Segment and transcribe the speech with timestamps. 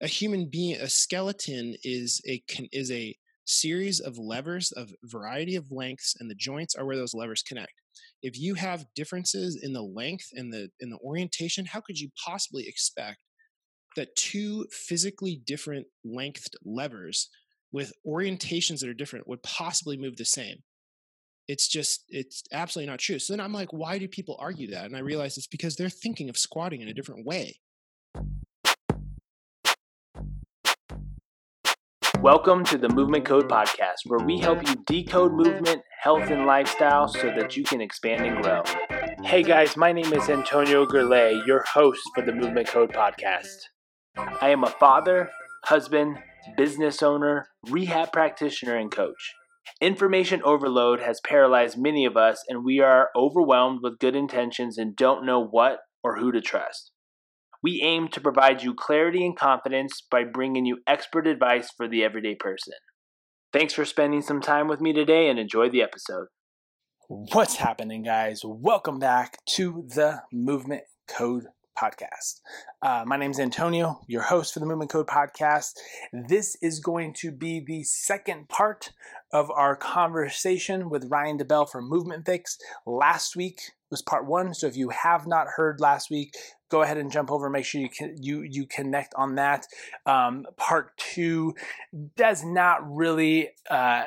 [0.00, 5.56] a human being a skeleton is a can, is a series of levers of variety
[5.56, 7.72] of lengths and the joints are where those levers connect.
[8.22, 12.10] If you have differences in the length and the in the orientation how could you
[12.24, 13.18] possibly expect
[13.94, 17.30] that two physically different lengthed levers
[17.72, 20.58] with orientations that are different would possibly move the same?
[21.48, 23.18] It's just it's absolutely not true.
[23.18, 24.84] So then i'm like why do people argue that?
[24.84, 27.60] And i realize it's because they're thinking of squatting in a different way
[32.26, 37.06] Welcome to the Movement Code Podcast, where we help you decode movement, health, and lifestyle
[37.06, 38.64] so that you can expand and grow.
[39.22, 43.66] Hey guys, my name is Antonio Gurley, your host for the Movement Code Podcast.
[44.16, 45.30] I am a father,
[45.66, 46.18] husband,
[46.56, 49.32] business owner, rehab practitioner, and coach.
[49.80, 54.96] Information overload has paralyzed many of us, and we are overwhelmed with good intentions and
[54.96, 56.90] don't know what or who to trust.
[57.66, 62.04] We aim to provide you clarity and confidence by bringing you expert advice for the
[62.04, 62.74] everyday person.
[63.52, 66.28] Thanks for spending some time with me today and enjoy the episode.
[67.08, 68.42] What's happening, guys?
[68.44, 71.46] Welcome back to the Movement Code
[71.76, 72.40] podcast.
[72.82, 75.74] Uh, my name is Antonio, your host for the Movement Code podcast.
[76.12, 78.92] This is going to be the second part
[79.32, 82.58] of our conversation with Ryan DeBell from Movement Fix.
[82.86, 83.60] Last week
[83.90, 86.34] was part one, so if you have not heard last week,
[86.70, 87.50] go ahead and jump over.
[87.50, 89.66] Make sure you can, you you connect on that.
[90.06, 91.54] Um, part two
[92.16, 93.50] does not really.
[93.70, 94.04] Uh,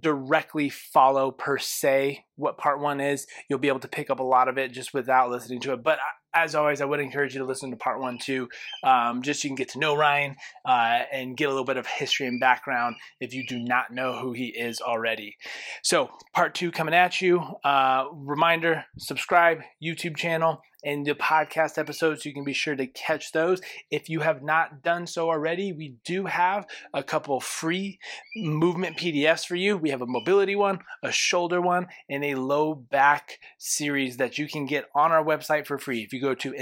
[0.00, 4.24] directly follow per se what part one is you'll be able to pick up a
[4.24, 5.98] lot of it just without listening to it but
[6.36, 8.48] as always, I would encourage you to listen to part one too,
[8.84, 11.78] um, just so you can get to know Ryan uh, and get a little bit
[11.78, 15.36] of history and background if you do not know who he is already.
[15.82, 17.40] So, part two coming at you.
[17.64, 22.22] Uh, reminder subscribe, YouTube channel, and the podcast episodes.
[22.22, 23.60] So you can be sure to catch those.
[23.90, 27.98] If you have not done so already, we do have a couple free
[28.36, 29.76] movement PDFs for you.
[29.76, 34.48] We have a mobility one, a shoulder one, and a low back series that you
[34.48, 36.02] can get on our website for free.
[36.02, 36.52] If you go to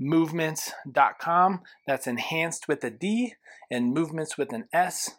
[0.00, 3.34] enhancedmovements.com, that's enhanced with a D
[3.70, 5.10] and movements with an S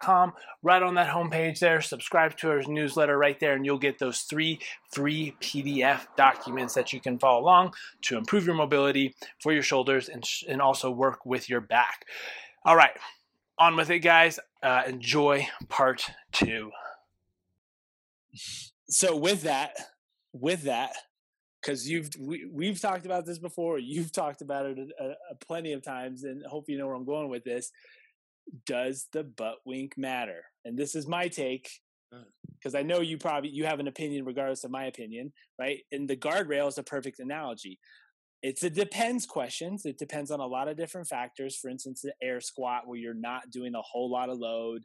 [0.00, 0.32] com.
[0.62, 4.20] Right on that homepage there, subscribe to our newsletter right there, and you'll get those
[4.22, 4.58] three
[4.90, 10.08] free PDF documents that you can follow along to improve your mobility for your shoulders
[10.08, 12.04] and, and also work with your back.
[12.64, 12.96] All right,
[13.58, 14.38] on with it, guys.
[14.62, 16.70] Uh, enjoy part two.
[18.88, 19.76] So, with that,
[20.32, 20.92] with that,
[21.62, 25.72] because you've we, we've talked about this before you've talked about it a, a, plenty
[25.72, 27.72] of times and hope you know where i'm going with this
[28.66, 30.44] does the butt wink matter?
[30.64, 31.70] And this is my take
[32.58, 32.78] because uh.
[32.78, 35.80] I know you probably you have an opinion regardless of my opinion, right?
[35.92, 37.78] And the guardrail is a perfect analogy.
[38.42, 39.84] It's a depends questions.
[39.84, 41.56] It depends on a lot of different factors.
[41.56, 44.84] For instance, the air squat where you're not doing a whole lot of load,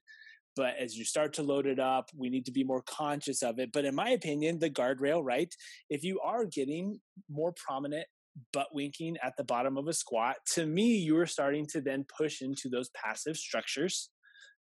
[0.55, 3.59] but as you start to load it up, we need to be more conscious of
[3.59, 3.71] it.
[3.71, 5.53] But in my opinion, the guardrail, right?
[5.89, 6.99] If you are getting
[7.29, 8.05] more prominent
[8.51, 12.05] butt winking at the bottom of a squat, to me, you are starting to then
[12.17, 14.09] push into those passive structures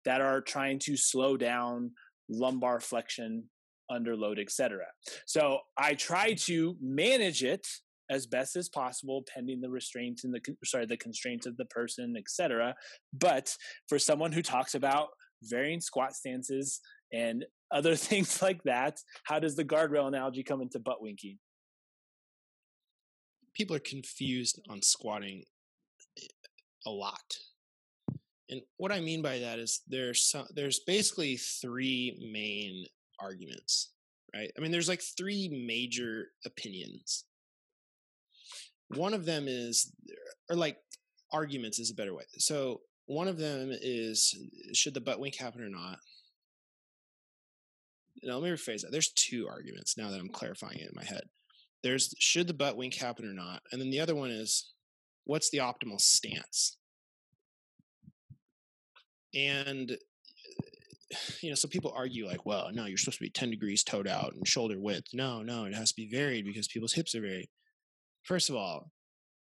[0.04, 1.92] that are trying to slow down
[2.28, 3.44] lumbar flexion,
[3.90, 4.84] underload, etc.
[5.26, 7.66] So I try to manage it
[8.08, 12.14] as best as possible, pending the restraints and the sorry the constraints of the person,
[12.18, 12.74] etc.
[13.12, 13.54] But
[13.88, 15.08] for someone who talks about
[15.42, 16.80] varying squat stances
[17.12, 21.38] and other things like that, how does the guardrail analogy come into butt winking?
[23.54, 25.44] people are confused on squatting
[26.18, 26.26] eh,
[26.86, 27.36] a lot.
[28.48, 32.86] And what I mean by that is there's some, there's basically three main
[33.20, 33.92] arguments,
[34.34, 34.50] right?
[34.56, 37.26] I mean, there's like three major opinions.
[38.88, 39.92] One of them is,
[40.48, 40.78] or like
[41.32, 42.24] arguments is a better way.
[42.38, 44.38] So one of them is,
[44.72, 45.98] should the butt wink happen or not?
[48.22, 48.92] Now, let me rephrase that.
[48.92, 51.22] There's two arguments now that I'm clarifying it in my head.
[51.82, 53.62] There's should the butt wink happen or not?
[53.72, 54.74] And then the other one is
[55.24, 56.76] what's the optimal stance?
[59.34, 59.96] And
[61.40, 64.06] you know so people argue like well no you're supposed to be 10 degrees toed
[64.06, 65.08] out and shoulder width.
[65.12, 67.48] No no it has to be varied because people's hips are varied.
[68.22, 68.92] First of all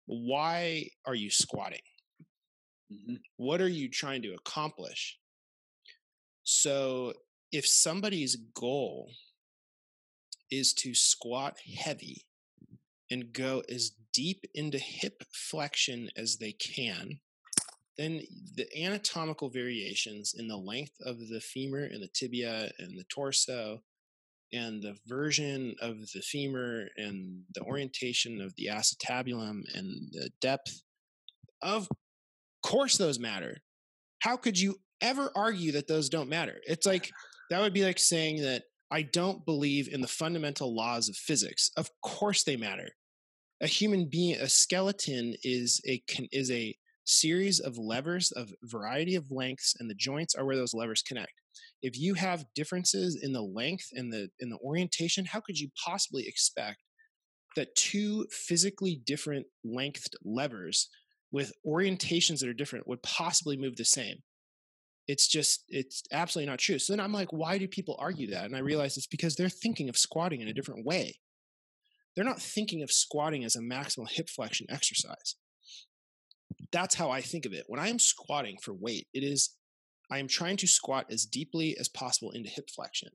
[0.06, 1.81] why are you squatting
[2.93, 3.14] mm-hmm.
[3.37, 5.19] what are you trying to accomplish
[6.44, 7.12] so
[7.52, 9.11] if somebody's goal
[10.50, 12.25] is to squat heavy
[13.11, 17.20] and go as deep into hip flexion as they can,
[17.96, 18.23] then
[18.55, 23.82] the anatomical variations in the length of the femur and the tibia and the torso
[24.52, 30.82] and the version of the femur and the orientation of the acetabulum and the depth
[31.61, 31.88] of
[32.62, 33.58] course those matter.
[34.20, 36.56] How could you ever argue that those don't matter?
[36.66, 37.10] It's like
[37.50, 41.70] that would be like saying that I don't believe in the fundamental laws of physics.
[41.76, 42.90] Of course they matter.
[43.60, 46.02] A human being, a skeleton is a
[46.32, 50.75] is a series of levers of variety of lengths and the joints are where those
[50.75, 51.32] levers connect.
[51.82, 55.70] If you have differences in the length and the in the orientation, how could you
[55.84, 56.78] possibly expect
[57.56, 60.88] that two physically different lengthed levers
[61.30, 64.22] with orientations that are different would possibly move the same?
[65.08, 66.78] it's just it's absolutely not true.
[66.78, 68.44] So then i'm like why do people argue that?
[68.44, 71.19] And i realize it's because they're thinking of squatting in a different way.
[72.14, 75.36] They're not thinking of squatting as a maximal hip flexion exercise.
[76.70, 77.64] That's how i think of it.
[77.66, 79.56] When i am squatting for weight it is
[80.10, 83.10] i am trying to squat as deeply as possible into hip flexion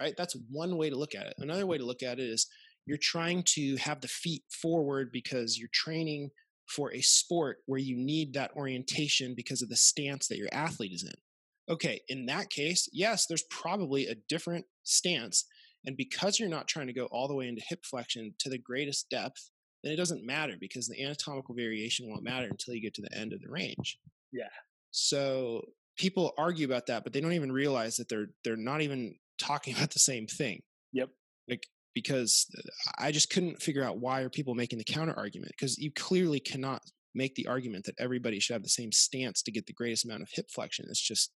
[0.00, 0.14] right?
[0.18, 1.34] That's one way to look at it.
[1.38, 2.48] Another way to look at it is
[2.84, 6.30] you're trying to have the feet forward because you're training
[6.66, 10.92] for a sport where you need that orientation because of the stance that your athlete
[10.92, 11.72] is in.
[11.72, 15.46] Okay, in that case, yes, there's probably a different stance.
[15.86, 18.58] And because you're not trying to go all the way into hip flexion to the
[18.58, 19.50] greatest depth,
[19.82, 23.16] then it doesn't matter because the anatomical variation won't matter until you get to the
[23.16, 23.98] end of the range.
[24.32, 24.48] Yeah.
[24.90, 25.62] So
[25.96, 29.74] people argue about that, but they don't even realize that they're they're not even talking
[29.76, 30.62] about the same thing.
[30.92, 31.10] Yep.
[31.48, 32.62] Like because uh,
[32.98, 36.40] I just couldn't figure out why are people making the counter argument because you clearly
[36.40, 36.82] cannot
[37.14, 40.22] make the argument that everybody should have the same stance to get the greatest amount
[40.22, 40.86] of hip flexion.
[40.88, 41.30] It's just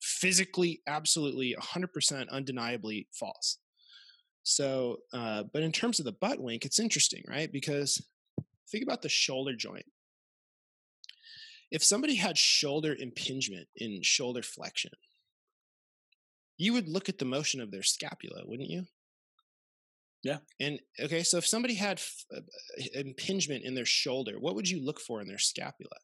[0.00, 3.58] physically, absolutely, 100% undeniably false.
[4.44, 7.52] So, uh, but in terms of the butt wink, it's interesting, right?
[7.52, 8.02] Because
[8.70, 9.84] think about the shoulder joint.
[11.70, 14.92] If somebody had shoulder impingement in shoulder flexion,
[16.56, 18.86] you would look at the motion of their scapula, wouldn't you?
[20.22, 20.38] Yeah.
[20.58, 22.40] And okay, so if somebody had f- uh,
[22.94, 25.96] impingement in their shoulder, what would you look for in their scapula?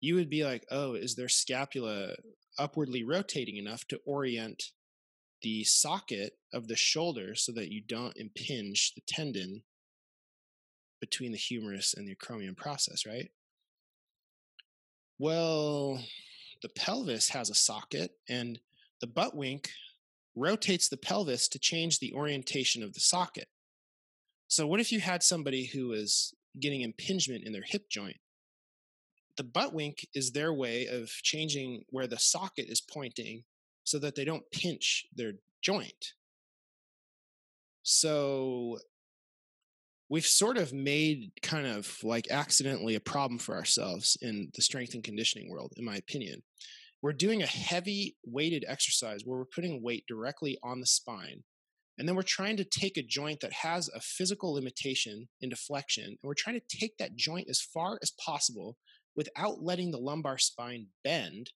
[0.00, 2.14] You would be like, oh, is their scapula
[2.58, 4.62] upwardly rotating enough to orient
[5.42, 9.62] the socket of the shoulder so that you don't impinge the tendon
[11.00, 13.30] between the humerus and the acromion process, right?
[15.18, 16.00] Well,
[16.62, 18.60] the pelvis has a socket and
[19.00, 19.70] the butt wink
[20.34, 23.48] rotates the pelvis to change the orientation of the socket.
[24.48, 28.16] So, what if you had somebody who was getting impingement in their hip joint?
[29.36, 33.44] The butt wink is their way of changing where the socket is pointing
[33.84, 35.32] so that they don't pinch their
[35.62, 36.12] joint.
[37.82, 38.78] So,
[40.08, 44.94] we've sort of made kind of like accidentally a problem for ourselves in the strength
[44.94, 46.42] and conditioning world, in my opinion
[47.02, 51.42] we're doing a heavy weighted exercise where we're putting weight directly on the spine.
[51.98, 56.04] And then we're trying to take a joint that has a physical limitation in flexion,
[56.04, 58.78] and we're trying to take that joint as far as possible
[59.14, 61.50] without letting the lumbar spine bend.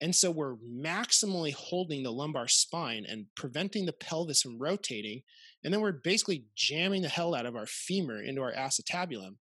[0.00, 5.22] And so we're maximally holding the lumbar spine and preventing the pelvis from rotating.
[5.64, 9.38] And then we're basically jamming the hell out of our femur into our acetabulum.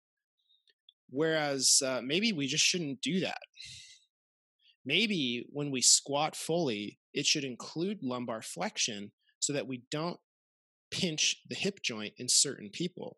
[1.09, 3.39] Whereas uh, maybe we just shouldn't do that
[4.85, 10.19] maybe when we squat fully, it should include lumbar flexion so that we don't
[10.91, 13.17] pinch the hip joint in certain people.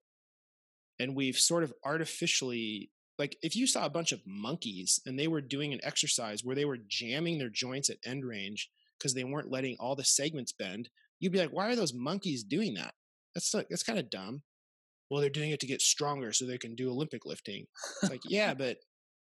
[0.99, 5.27] And we've sort of artificially, like, if you saw a bunch of monkeys and they
[5.27, 9.23] were doing an exercise where they were jamming their joints at end range because they
[9.23, 10.89] weren't letting all the segments bend,
[11.19, 12.93] you'd be like, why are those monkeys doing that?
[13.35, 14.41] That's like, that's kind of dumb.
[15.09, 17.65] Well, they're doing it to get stronger so they can do Olympic lifting.
[18.01, 18.77] It's like, yeah, but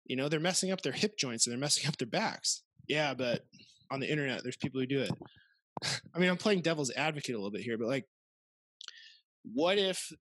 [0.06, 2.64] you know, they're messing up their hip joints and they're messing up their backs.
[2.88, 3.46] Yeah, but
[3.92, 5.12] on the internet, there's people who do it.
[6.16, 8.06] I mean, I'm playing devil's advocate a little bit here, but like,
[9.54, 10.12] what if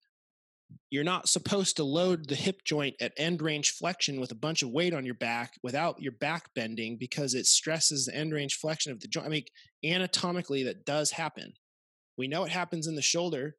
[0.91, 4.63] you're not supposed to load the hip joint at end range flexion with a bunch
[4.63, 8.57] of weight on your back without your back bending because it stresses the end range
[8.57, 9.27] flexion of the joint?
[9.27, 9.45] I mean,
[9.85, 11.53] anatomically, that does happen.
[12.17, 13.57] We know it happens in the shoulder,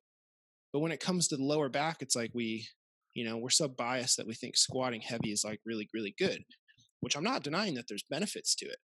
[0.74, 2.68] but when it comes to the lower back, it's like we
[3.16, 6.44] you know we're so biased that we think squatting heavy is like really really good
[7.00, 8.78] which i'm not denying that there's benefits to it.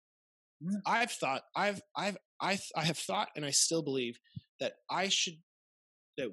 [0.62, 0.78] Yeah.
[0.86, 4.18] i've thought i've i've i i have thought and i still believe
[4.60, 5.36] that i should
[6.18, 6.30] that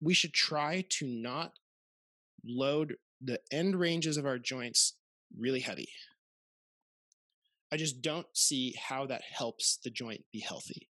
[0.00, 1.52] we should try to not
[2.46, 4.94] load the end ranges of our joints
[5.36, 5.88] really heavy.
[7.72, 10.88] I just don't see how that helps the joint be healthy.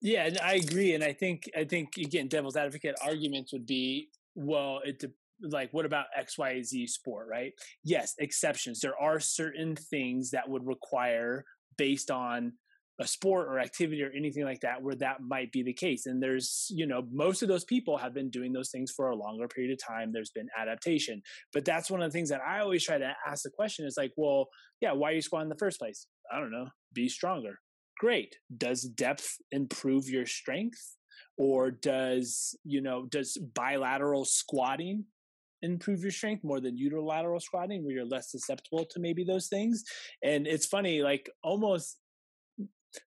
[0.00, 4.10] Yeah, and I agree, and I think I think again, devil's advocate arguments would be
[4.34, 5.12] well, it de-
[5.50, 7.52] like what about XYZ sport, right?
[7.82, 8.80] Yes, exceptions.
[8.80, 11.44] There are certain things that would require
[11.76, 12.52] based on
[13.00, 16.06] a sport or activity or anything like that where that might be the case.
[16.06, 19.16] And there's, you know, most of those people have been doing those things for a
[19.16, 20.12] longer period of time.
[20.12, 21.20] There's been adaptation.
[21.52, 23.96] But that's one of the things that I always try to ask the question is
[23.96, 24.46] like, well,
[24.80, 26.06] yeah, why are you squatting in the first place?
[26.32, 27.58] I don't know, be stronger.
[27.98, 28.36] Great.
[28.56, 30.96] Does depth improve your strength?
[31.36, 35.04] Or does, you know, does bilateral squatting
[35.62, 39.84] improve your strength more than unilateral squatting where you're less susceptible to maybe those things?
[40.22, 41.98] And it's funny like almost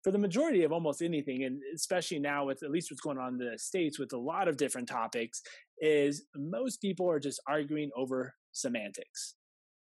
[0.02, 3.34] for the majority of almost anything, and especially now with at least what's going on
[3.34, 5.42] in the States with a lot of different topics,
[5.78, 9.34] is most people are just arguing over semantics,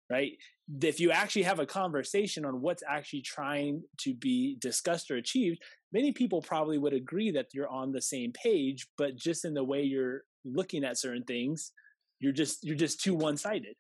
[0.10, 0.34] right?
[0.82, 5.62] If you actually have a conversation on what's actually trying to be discussed or achieved,
[5.92, 9.64] many people probably would agree that you're on the same page, but just in the
[9.64, 11.72] way you're looking at certain things,
[12.20, 13.76] you're just you're just too one-sided.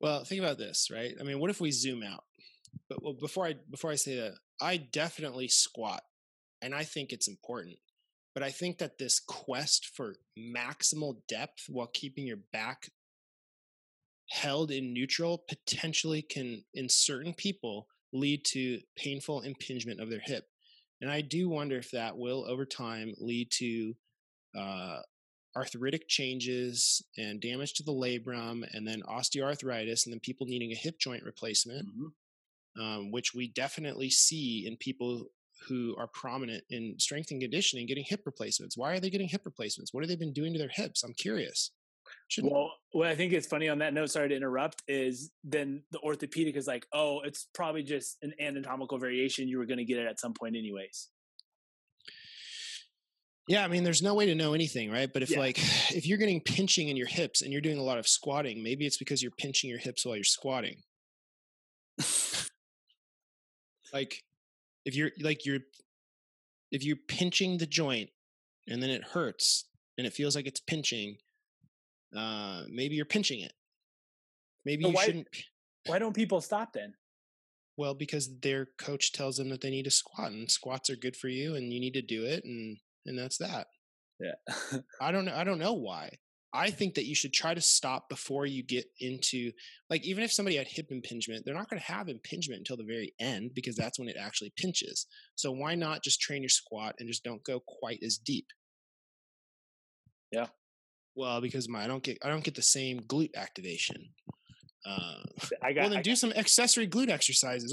[0.00, 1.14] Well, think about this, right?
[1.20, 2.24] I mean, what if we zoom out?
[2.88, 6.02] But well, before I before I say that, I definitely squat,
[6.60, 7.76] and I think it's important.
[8.34, 12.88] But I think that this quest for maximal depth while keeping your back
[14.32, 20.44] held in neutral potentially can, in certain people, lead to painful impingement of their hip.
[21.00, 23.94] And I do wonder if that will, over time, lead to
[24.56, 24.98] uh,
[25.56, 30.76] arthritic changes and damage to the labrum, and then osteoarthritis, and then people needing a
[30.76, 31.88] hip joint replacement.
[31.88, 32.08] Mm-hmm
[32.78, 35.26] um, which we definitely see in people
[35.68, 38.76] who are prominent in strength and conditioning getting hip replacements.
[38.76, 39.92] Why are they getting hip replacements?
[39.92, 41.02] What have they been doing to their hips?
[41.02, 41.70] I'm curious.
[42.32, 45.82] Shouldn't well, what I think is funny on that note, sorry to interrupt, is then
[45.90, 49.48] the orthopedic is like, oh, it's probably just an anatomical variation.
[49.48, 51.08] You were going to get it at some point, anyways.
[53.48, 55.12] Yeah, I mean, there's no way to know anything, right?
[55.12, 55.40] But if yeah.
[55.40, 55.58] like
[55.94, 58.86] if you're getting pinching in your hips and you're doing a lot of squatting, maybe
[58.86, 60.76] it's because you're pinching your hips while you're squatting.
[63.92, 64.22] like
[64.86, 65.60] if you're like you're
[66.70, 68.08] if you're pinching the joint
[68.66, 69.66] and then it hurts
[69.98, 71.18] and it feels like it's pinching
[72.16, 73.52] uh maybe you're pinching it
[74.64, 75.28] maybe you why, shouldn't
[75.86, 76.94] why don't people stop then
[77.76, 81.16] well because their coach tells them that they need to squat and squats are good
[81.16, 82.76] for you and you need to do it and
[83.06, 83.66] and that's that
[84.20, 86.10] yeah i don't know i don't know why
[86.54, 89.52] I think that you should try to stop before you get into
[89.88, 92.84] like even if somebody had hip impingement, they're not going to have impingement until the
[92.84, 95.06] very end because that's when it actually pinches.
[95.34, 98.46] So why not just train your squat and just don't go quite as deep?
[100.30, 100.48] Yeah.
[101.14, 104.08] Well, because my I don't get I don't get the same glute activation.
[104.84, 105.22] Uh,
[105.62, 107.72] I got, well, then I do got, some accessory glute exercises.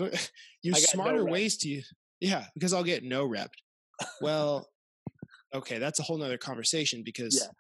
[0.62, 1.82] Use smarter no ways to
[2.20, 3.52] yeah, because I'll get no rep.
[4.22, 4.68] Well,
[5.54, 7.52] okay, that's a whole nother conversation because yeah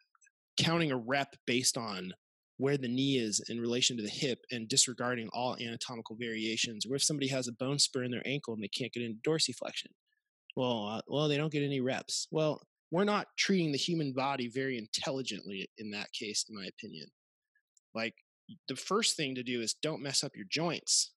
[0.59, 2.13] counting a rep based on
[2.57, 6.86] where the knee is in relation to the hip and disregarding all anatomical variations.
[6.86, 9.19] Or if somebody has a bone spur in their ankle and they can't get into
[9.27, 9.93] dorsiflexion,
[10.55, 12.27] well, uh, well, they don't get any reps.
[12.31, 17.08] Well, we're not treating the human body very intelligently in that case, in my opinion.
[17.93, 18.15] Like
[18.67, 21.12] the first thing to do is don't mess up your joints.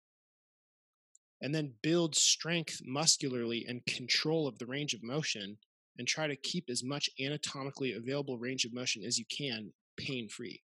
[1.42, 5.58] And then build strength muscularly and control of the range of motion
[5.98, 10.28] and try to keep as much anatomically available range of motion as you can pain
[10.28, 10.62] free.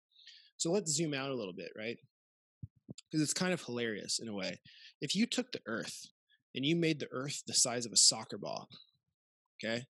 [0.58, 1.98] So let's zoom out a little bit, right?
[2.88, 4.60] Because it's kind of hilarious in a way.
[5.02, 6.08] If you took the earth
[6.56, 8.68] and you made the earth the size of a soccer ball,
[9.64, 9.86] okay?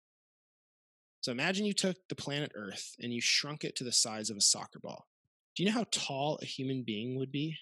[1.22, 4.38] So imagine you took the planet Earth and you shrunk it to the size of
[4.38, 5.08] a soccer ball.
[5.56, 7.58] Do you know how tall a human being would be?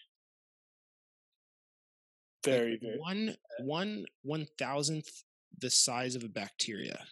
[2.45, 2.97] Very, like very.
[2.97, 5.23] One, one, one thousandth
[5.57, 7.05] the size of a bacteria.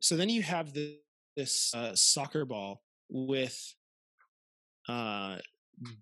[0.00, 0.98] So then you have the,
[1.36, 3.74] this uh, soccer ball with
[4.88, 5.38] uh,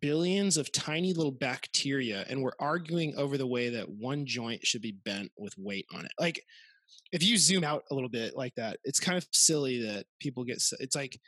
[0.00, 4.82] billions of tiny little bacteria, and we're arguing over the way that one joint should
[4.82, 6.12] be bent with weight on it.
[6.18, 6.44] Like,
[7.12, 10.44] if you zoom out a little bit like that, it's kind of silly that people
[10.44, 10.62] get.
[10.80, 11.18] It's like,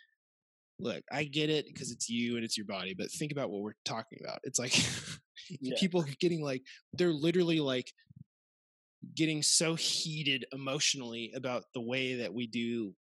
[0.79, 3.63] look, I get it because it's you and it's your body, but think about what
[3.63, 4.41] we're talking about.
[4.45, 4.77] It's like
[5.61, 5.77] yeah.
[5.79, 7.93] people getting like they're literally like
[9.15, 12.95] getting so heated emotionally about the way that we do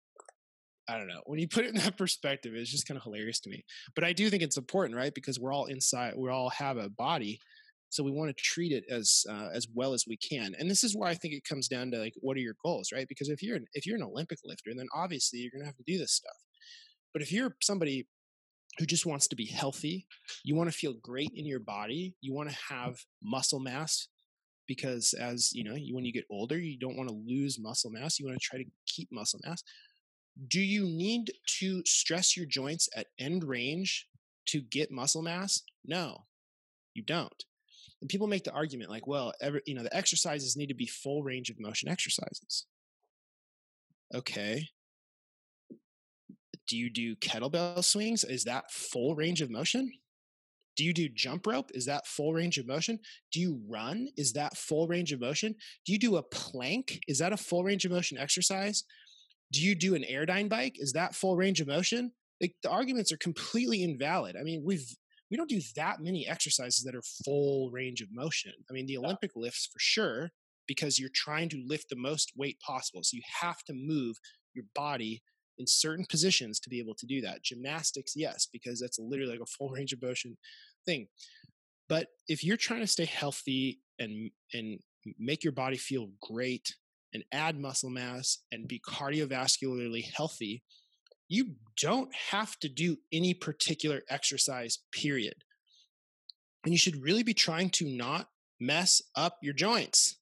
[0.88, 1.22] I don't know.
[1.26, 3.64] When you put it in that perspective, it's just kind of hilarious to me.
[3.96, 5.14] But I do think it's important, right?
[5.14, 7.40] Because we're all inside, we all have a body,
[7.94, 10.56] so we want to treat it as uh, as well as we can.
[10.58, 12.90] And this is where I think it comes down to like, what are your goals,
[12.94, 13.08] right?
[13.08, 15.78] Because if you're an, if you're an Olympic lifter, then obviously you're going to have
[15.78, 16.38] to do this stuff.
[17.14, 18.08] But if you're somebody
[18.80, 20.08] who just wants to be healthy,
[20.44, 24.08] you want to feel great in your body, you want to have muscle mass,
[24.68, 28.20] because as you know when you get older you don't want to lose muscle mass
[28.20, 29.64] you want to try to keep muscle mass
[30.48, 34.08] do you need to stress your joints at end range
[34.48, 36.26] to get muscle mass no
[36.94, 37.44] you don't
[38.02, 40.88] And people make the argument like, well, every, you know, the exercises need to be
[40.88, 42.66] full range of motion exercises.
[44.14, 44.68] Okay.
[46.68, 48.24] Do you do kettlebell swings?
[48.24, 49.92] Is that full range of motion?
[50.76, 51.70] Do you do jump rope?
[51.74, 53.00] Is that full range of motion?
[53.32, 54.08] Do you run?
[54.18, 55.56] Is that full range of motion?
[55.86, 57.00] Do you do a plank?
[57.08, 58.84] Is that a full range of motion exercise?
[59.52, 60.76] Do you do an airdyne bike?
[60.78, 62.12] Is that full range of motion?
[62.42, 64.36] Like the arguments are completely invalid.
[64.36, 64.88] I mean, we've
[65.34, 68.54] we don't do that many exercises that are full range of motion.
[68.70, 70.30] I mean, the Olympic lifts for sure
[70.68, 73.02] because you're trying to lift the most weight possible.
[73.04, 74.16] So you have to move
[74.54, 75.24] your body
[75.58, 77.42] in certain positions to be able to do that.
[77.42, 80.38] Gymnastics, yes, because that's literally like a full range of motion
[80.86, 81.08] thing.
[81.90, 84.82] But if you're trying to stay healthy and and
[85.18, 86.76] make your body feel great
[87.16, 90.62] and add muscle mass and be cardiovascularly healthy,
[91.28, 95.36] you don't have to do any particular exercise, period.
[96.64, 100.18] And you should really be trying to not mess up your joints.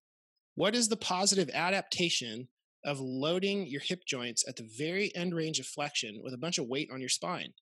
[0.55, 2.47] What is the positive adaptation
[2.83, 6.57] of loading your hip joints at the very end range of flexion with a bunch
[6.57, 7.53] of weight on your spine?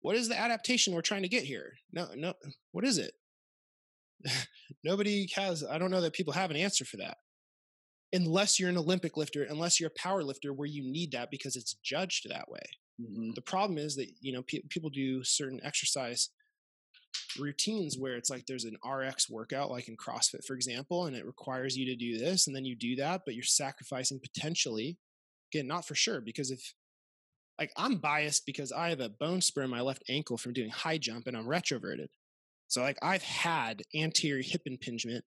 [0.00, 1.72] What is the adaptation we're trying to get here?
[1.92, 2.34] No, no,
[2.70, 3.12] what is it?
[4.84, 7.18] Nobody has, I don't know that people have an answer for that
[8.12, 11.56] unless you're an Olympic lifter, unless you're a power lifter where you need that because
[11.56, 12.60] it's judged that way.
[13.00, 13.30] Mm-hmm.
[13.34, 16.30] The problem is that, you know, pe- people do certain exercise
[17.38, 21.26] routines where it's like there's an RX workout, like in CrossFit, for example, and it
[21.26, 24.98] requires you to do this, and then you do that, but you're sacrificing potentially,
[25.52, 26.74] again, not for sure, because if
[27.58, 30.70] like I'm biased because I have a bone spur in my left ankle from doing
[30.70, 32.06] high jump and I'm retroverted.
[32.68, 35.24] So like I've had anterior hip impingement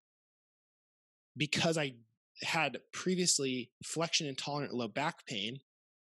[1.35, 1.95] because I
[2.43, 5.59] had previously flexion intolerant low back pain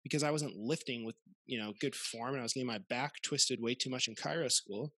[0.02, 1.16] because I wasn't lifting with,
[1.46, 4.14] you know, good form and I was getting my back twisted way too much in
[4.14, 4.92] chiro school.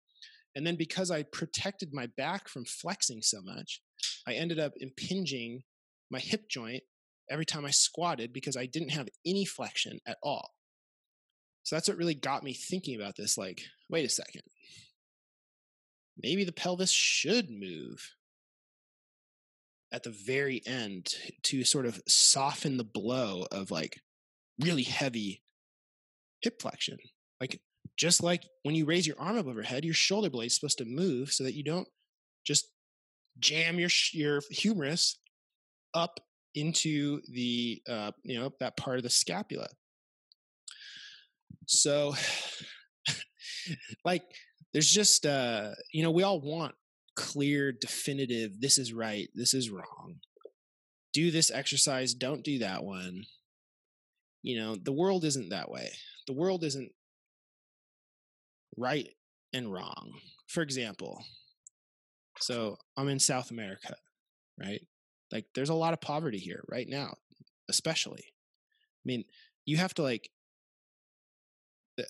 [0.56, 3.82] And then because I protected my back from flexing so much,
[4.28, 5.64] I ended up impinging
[6.10, 6.84] my hip joint
[7.30, 10.52] every time I squatted because I didn't have any flexion at all.
[11.64, 14.44] So that's what really got me thinking about this like, wait a second.
[16.18, 18.16] Maybe the pelvis should move
[19.92, 24.00] at the very end to sort of soften the blow of like
[24.60, 25.42] really heavy
[26.42, 26.98] hip flexion.
[27.40, 27.60] Like
[27.96, 30.86] just like when you raise your arm up overhead, your shoulder blade is supposed to
[30.86, 31.88] move so that you don't
[32.46, 32.68] just
[33.40, 35.20] jam your your humerus
[35.94, 36.20] up
[36.56, 39.68] into the uh, you know that part of the scapula.
[41.66, 42.16] So,
[44.06, 44.24] like,
[44.74, 46.76] there's just uh, you know we all want
[47.18, 50.20] clear, definitive, this is right, this is wrong.
[51.14, 53.24] Do this exercise, don't do that one.
[54.44, 55.90] You know, the world isn't that way.
[56.28, 56.92] The world isn't
[58.78, 59.10] right
[59.52, 60.12] and wrong.
[60.48, 61.24] For example,
[62.40, 63.96] so I'm in South America,
[64.60, 64.86] right?
[65.32, 67.16] Like there's a lot of poverty here right now,
[67.68, 68.24] especially.
[68.28, 69.24] I mean,
[69.66, 70.30] you have to like
[72.00, 72.04] eh,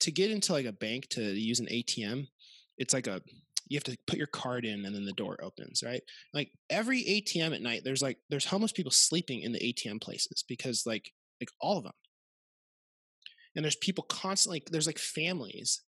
[0.00, 2.26] to get into like a bank to use an ATM,
[2.76, 3.20] it's like a
[3.70, 6.02] you have to put your card in and then the door opens, right?
[6.34, 10.44] Like every ATM at night, there's like there's homeless people sleeping in the ATM places
[10.46, 11.92] because like like all of them.
[13.54, 15.82] And there's people constantly there's like families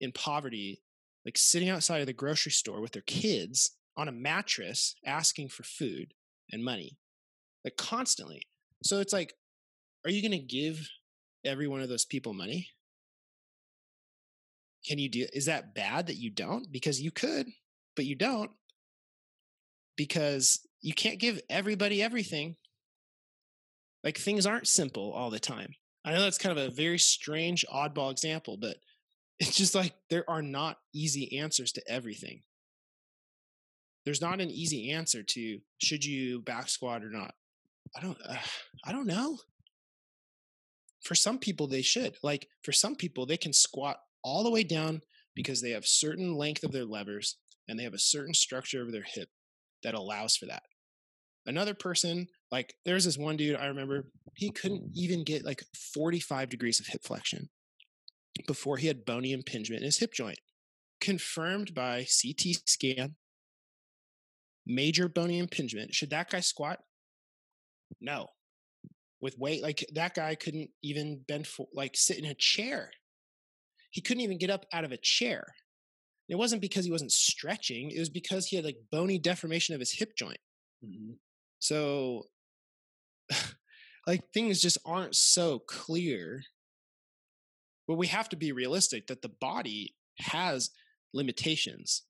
[0.00, 0.82] in poverty
[1.24, 5.62] like sitting outside of the grocery store with their kids on a mattress asking for
[5.62, 6.12] food
[6.50, 6.98] and money.
[7.64, 8.42] Like constantly.
[8.82, 9.34] So it's like
[10.04, 10.90] are you going to give
[11.46, 12.68] every one of those people money?
[14.84, 16.70] Can you do is that bad that you don't?
[16.70, 17.48] Because you could,
[17.96, 18.50] but you don't.
[19.96, 22.56] Because you can't give everybody everything.
[24.02, 25.74] Like things aren't simple all the time.
[26.04, 28.76] I know that's kind of a very strange oddball example, but
[29.38, 32.42] it's just like there are not easy answers to everything.
[34.04, 37.34] There's not an easy answer to should you back squat or not.
[37.96, 38.36] I don't uh,
[38.84, 39.38] I don't know.
[41.02, 42.16] For some people they should.
[42.22, 45.02] Like for some people they can squat all the way down
[45.34, 47.36] because they have certain length of their levers
[47.68, 49.28] and they have a certain structure of their hip
[49.82, 50.62] that allows for that.
[51.46, 55.62] Another person, like there's this one dude I remember, he couldn't even get like
[55.94, 57.50] 45 degrees of hip flexion
[58.46, 60.38] before he had bony impingement in his hip joint.
[61.00, 63.16] Confirmed by CT scan,
[64.66, 65.94] major bony impingement.
[65.94, 66.80] Should that guy squat?
[68.00, 68.28] No.
[69.20, 72.90] With weight, like that guy couldn't even bend, for, like sit in a chair
[73.94, 75.54] he couldn't even get up out of a chair.
[76.28, 79.80] It wasn't because he wasn't stretching, it was because he had like bony deformation of
[79.80, 80.40] his hip joint.
[80.84, 81.12] Mm-hmm.
[81.60, 82.24] So,
[84.06, 86.42] like, things just aren't so clear.
[87.86, 90.70] But we have to be realistic that the body has
[91.12, 92.02] limitations.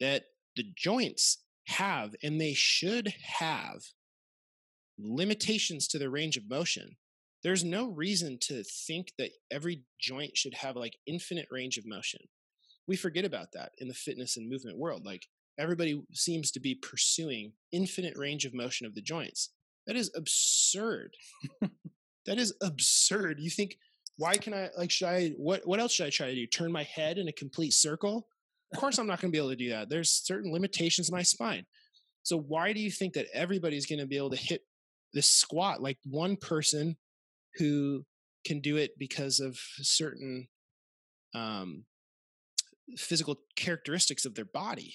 [0.00, 0.24] that
[0.56, 3.82] the joints have and they should have
[4.98, 6.96] limitations to their range of motion.
[7.42, 12.20] There's no reason to think that every joint should have like infinite range of motion.
[12.86, 15.04] We forget about that in the fitness and movement world.
[15.04, 15.26] Like
[15.58, 19.50] everybody seems to be pursuing infinite range of motion of the joints.
[19.86, 21.14] That is absurd.
[22.26, 23.38] that is absurd.
[23.40, 23.78] You think
[24.16, 26.46] why can I like should I what what else should I try to do?
[26.46, 28.26] Turn my head in a complete circle?
[28.72, 29.88] Of course I'm not to be able to do that.
[29.88, 31.64] There's certain limitations in my spine.
[32.24, 34.62] So why do you think that everybody's to be able to hit
[35.14, 36.96] this squat like one person
[37.58, 38.04] who
[38.44, 40.48] can do it because of certain
[41.34, 41.84] um
[42.96, 44.94] physical characteristics of their body?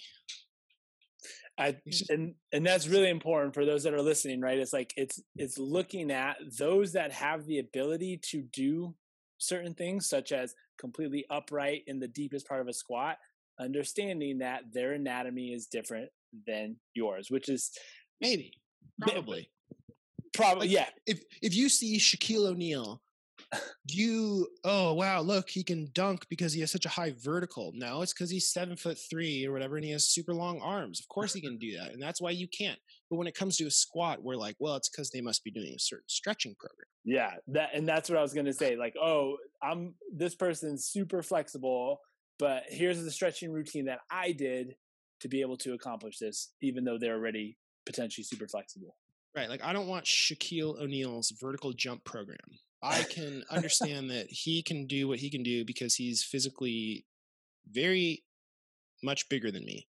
[1.58, 1.78] I,
[2.10, 4.58] and and that's really important for those that are listening, right?
[4.58, 8.96] It's like it's it's looking at those that have the ability to do
[9.38, 13.18] certain things, such as completely upright in the deepest part of a squat,
[13.60, 16.10] understanding that their anatomy is different
[16.48, 17.70] than yours, which is
[18.20, 18.52] maybe
[19.00, 19.50] probably
[20.34, 20.90] probably like, yeah.
[21.06, 23.02] If if you see Shaquille O'Neal
[23.90, 27.72] you oh wow look he can dunk because he has such a high vertical.
[27.76, 31.00] No it's because he's seven foot three or whatever and he has super long arms.
[31.00, 32.80] Of course he can do that and that's why you can't.
[33.10, 35.52] But when it comes to a squat we're like well it's because they must be
[35.52, 36.88] doing a certain stretching program.
[37.06, 40.86] Yeah that and that's what i was going to say like oh i'm this person's
[40.86, 42.00] super flexible
[42.40, 44.76] but here's the stretching routine that i did
[45.20, 48.96] to be able to accomplish this even though they're already potentially super flexible
[49.36, 49.50] Right.
[49.50, 52.38] Like I don't want Shaquille O'Neal's vertical jump program.
[52.84, 57.06] I can understand that he can do what he can do because he's physically
[57.72, 58.24] very
[59.02, 59.88] much bigger than me.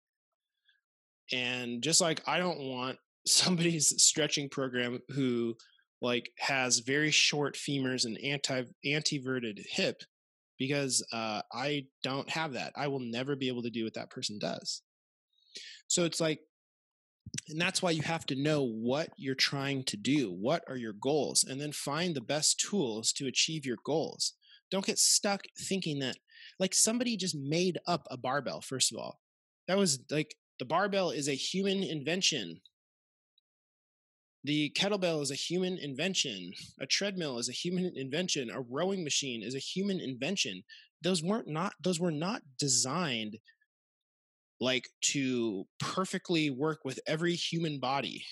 [1.32, 5.56] And just like I don't want somebody's stretching program who
[6.02, 10.04] like has very short femurs and anti anteverted hip
[10.60, 12.74] because uh, I don't have that.
[12.76, 14.82] I will never be able to do what that person does.
[15.88, 16.40] So it's like
[17.50, 20.32] and that's why you have to know what you're trying to do.
[20.32, 21.44] What are your goals?
[21.44, 24.34] And then find the best tools to achieve your goals.
[24.72, 26.18] Don't get stuck thinking that,
[26.60, 29.20] like, somebody just made up a barbell, first of all.
[29.68, 32.62] That was like the barbell is a human invention.
[34.44, 36.52] The kettlebell is a human invention.
[36.80, 38.50] A treadmill is a human invention.
[38.50, 40.64] A rowing machine is a human invention.
[41.02, 43.38] Those weren't not those were not designed
[44.64, 48.24] like to perfectly work with every human body.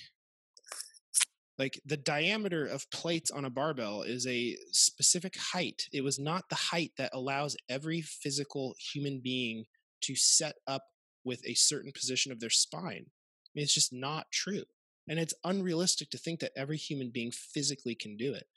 [1.59, 5.83] Like the diameter of plates on a barbell is a specific height.
[5.93, 9.65] It was not the height that allows every physical human being
[10.03, 10.83] to set up
[11.23, 13.05] with a certain position of their spine.
[13.05, 14.63] I mean, it's just not true
[15.07, 18.47] and it's unrealistic to think that every human being physically can do it.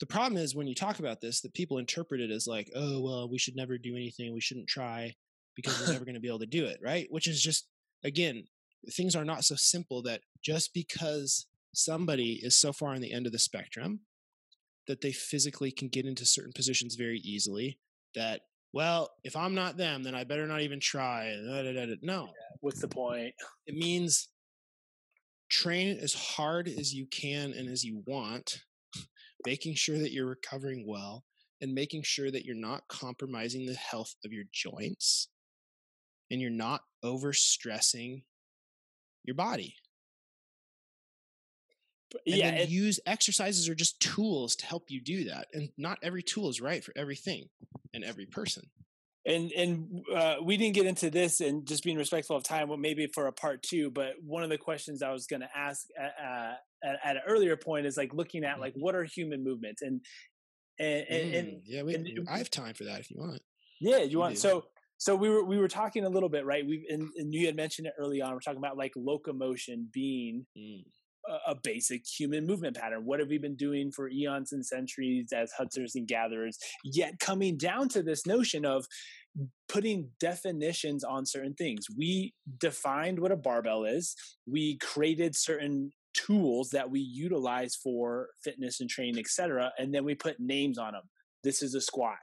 [0.00, 3.00] The problem is when you talk about this that people interpret it as like oh
[3.00, 5.14] well we should never do anything we shouldn't try
[5.54, 7.06] because we're never going to be able to do it, right?
[7.10, 7.66] Which is just,
[8.04, 8.44] again,
[8.92, 13.26] things are not so simple that just because somebody is so far on the end
[13.26, 14.00] of the spectrum
[14.86, 17.78] that they physically can get into certain positions very easily
[18.14, 21.34] that well if i'm not them then i better not even try.
[22.02, 22.28] No.
[22.60, 23.34] What's the point?
[23.66, 24.28] It means
[25.50, 28.60] train as hard as you can and as you want
[29.46, 31.24] making sure that you're recovering well
[31.60, 35.28] and making sure that you're not compromising the health of your joints
[36.34, 38.24] and you're not overstressing
[39.24, 39.76] your body.
[42.26, 45.98] And yeah, it, use exercises are just tools to help you do that, and not
[46.02, 47.48] every tool is right for everything
[47.92, 48.64] and every person.
[49.26, 52.78] And and uh, we didn't get into this, and just being respectful of time, well,
[52.78, 53.90] maybe for a part two.
[53.90, 57.56] But one of the questions I was going to ask uh, at, at, an earlier
[57.56, 58.82] point is like looking at like mm-hmm.
[58.82, 60.00] what are human movements, and
[60.78, 63.40] and, and, and yeah, we, and, I have time for that if you want.
[63.80, 64.66] Yeah, you want so
[65.04, 66.66] so we were we were talking a little bit right?
[66.66, 70.46] We and, and you had mentioned it early on we're talking about like locomotion being
[70.56, 70.82] mm.
[71.28, 73.04] a, a, basic human movement pattern.
[73.04, 76.56] What have we been doing for eons and centuries as hunters and gatherers?
[76.84, 78.86] Yet coming down to this notion of
[79.68, 81.84] putting definitions on certain things.
[81.94, 84.16] We defined what a barbell is.
[84.46, 90.14] We created certain tools that we utilize for fitness and training etc and then we
[90.14, 91.02] put names on them
[91.42, 92.18] this is a squat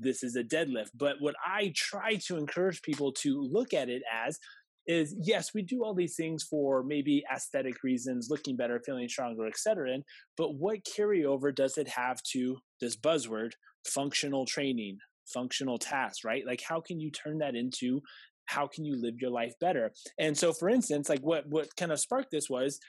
[0.00, 0.90] this is a deadlift.
[0.94, 4.38] But what I try to encourage people to look at it as
[4.86, 9.46] is yes, we do all these things for maybe aesthetic reasons, looking better, feeling stronger,
[9.46, 9.98] etc.
[10.36, 13.52] But what carryover does it have to this buzzword,
[13.86, 14.98] functional training,
[15.32, 16.42] functional tasks, right?
[16.46, 18.00] Like how can you turn that into
[18.46, 19.92] how can you live your life better?
[20.18, 22.80] And so for instance, like what what kind of sparked this was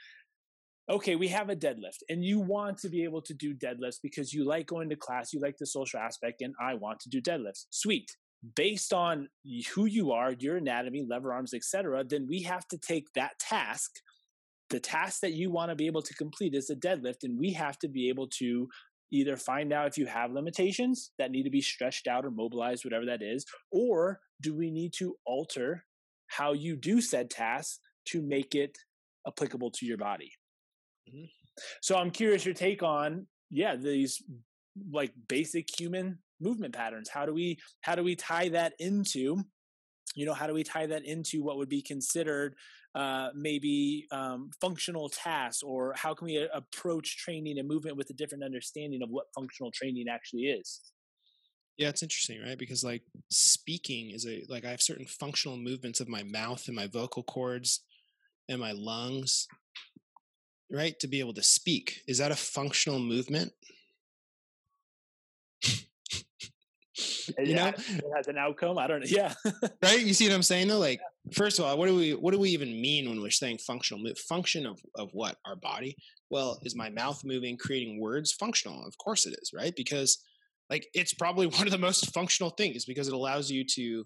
[0.89, 4.33] okay, we have a deadlift and you want to be able to do deadlifts because
[4.33, 7.21] you like going to class, you like the social aspect, and I want to do
[7.21, 7.65] deadlifts.
[7.69, 8.09] Sweet.
[8.55, 9.29] based on
[9.73, 13.91] who you are, your anatomy, lever arms, etc., then we have to take that task,
[14.69, 17.53] the task that you want to be able to complete is a deadlift, and we
[17.53, 18.67] have to be able to
[19.11, 22.85] either find out if you have limitations that need to be stretched out or mobilized,
[22.85, 25.83] whatever that is, or do we need to alter
[26.27, 28.77] how you do said task to make it
[29.27, 30.31] applicable to your body?
[31.13, 31.25] Mm-hmm.
[31.81, 34.21] So I'm curious your take on, yeah, these
[34.91, 37.09] like basic human movement patterns.
[37.09, 39.43] How do we how do we tie that into
[40.15, 42.55] you know how do we tie that into what would be considered
[42.93, 47.95] uh, maybe um, functional tasks or how can we a- uh, approach training and movement
[47.95, 50.81] with a different understanding of what functional training actually is
[51.77, 55.99] yeah it's interesting right because like speaking is a like i have certain functional movements
[56.01, 57.85] of my mouth and my vocal cords
[58.49, 59.47] and my lungs
[60.71, 63.51] right to be able to speak is that a functional movement
[67.39, 68.77] you know, it has an outcome.
[68.77, 69.07] I don't know.
[69.07, 69.33] Yeah.
[69.83, 69.99] right.
[69.99, 70.79] You see what I'm saying though?
[70.79, 71.33] Like, yeah.
[71.33, 74.03] first of all, what do we what do we even mean when we're saying functional?
[74.27, 75.37] Function of of what?
[75.45, 75.95] Our body.
[76.29, 78.85] Well, is my mouth moving, creating words functional?
[78.85, 79.73] Of course it is, right?
[79.75, 80.23] Because
[80.69, 84.05] like it's probably one of the most functional things because it allows you to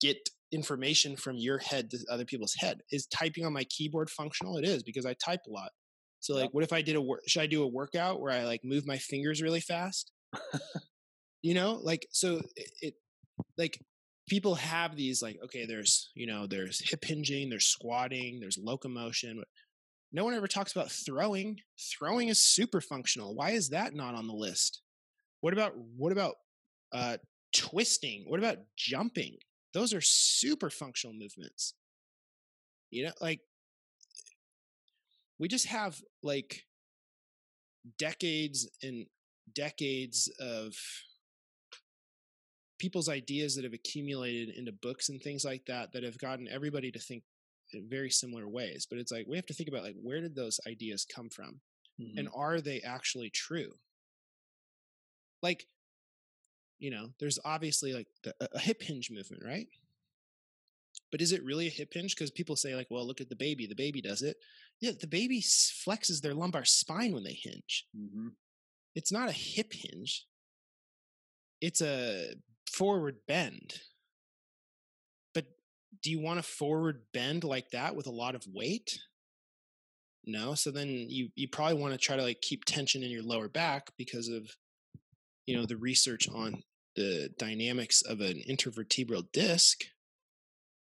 [0.00, 0.16] get
[0.50, 2.80] information from your head to other people's head.
[2.90, 4.56] Is typing on my keyboard functional?
[4.56, 5.70] It is because I type a lot.
[6.28, 7.22] So like, what if I did a work?
[7.26, 10.12] Should I do a workout where I like move my fingers really fast?
[11.42, 12.94] you know like so it, it
[13.56, 13.80] like
[14.28, 19.42] people have these like okay there's you know there's hip hinging there's squatting there's locomotion
[20.12, 21.60] no one ever talks about throwing.
[21.78, 23.34] Throwing is super functional.
[23.34, 24.80] Why is that not on the list?
[25.40, 26.36] What about what about
[26.92, 27.18] uh
[27.54, 28.24] twisting?
[28.26, 29.36] What about jumping?
[29.74, 31.74] Those are super functional movements.
[32.90, 33.40] You know like
[35.38, 36.64] we just have like
[37.98, 39.06] decades and
[39.54, 40.74] decades of
[42.78, 46.90] people's ideas that have accumulated into books and things like that that have gotten everybody
[46.92, 47.22] to think
[47.72, 50.34] in very similar ways but it's like we have to think about like where did
[50.34, 51.60] those ideas come from?
[52.00, 52.18] Mm-hmm.
[52.18, 53.72] and are they actually true?
[55.42, 55.66] Like
[56.78, 59.66] you know there's obviously like the, a hip hinge movement right
[61.10, 63.36] but is it really a hip hinge because people say like well look at the
[63.36, 64.36] baby the baby does it
[64.80, 68.28] yeah the baby flexes their lumbar spine when they hinge mm-hmm.
[68.94, 70.26] it's not a hip hinge
[71.60, 72.34] it's a
[72.70, 73.80] forward bend.
[75.34, 75.46] But
[76.02, 78.98] do you want a forward bend like that with a lot of weight?
[80.24, 80.54] No.
[80.54, 83.48] So then you you probably want to try to like keep tension in your lower
[83.48, 84.50] back because of
[85.46, 86.62] you know the research on
[86.96, 89.84] the dynamics of an intervertebral disc.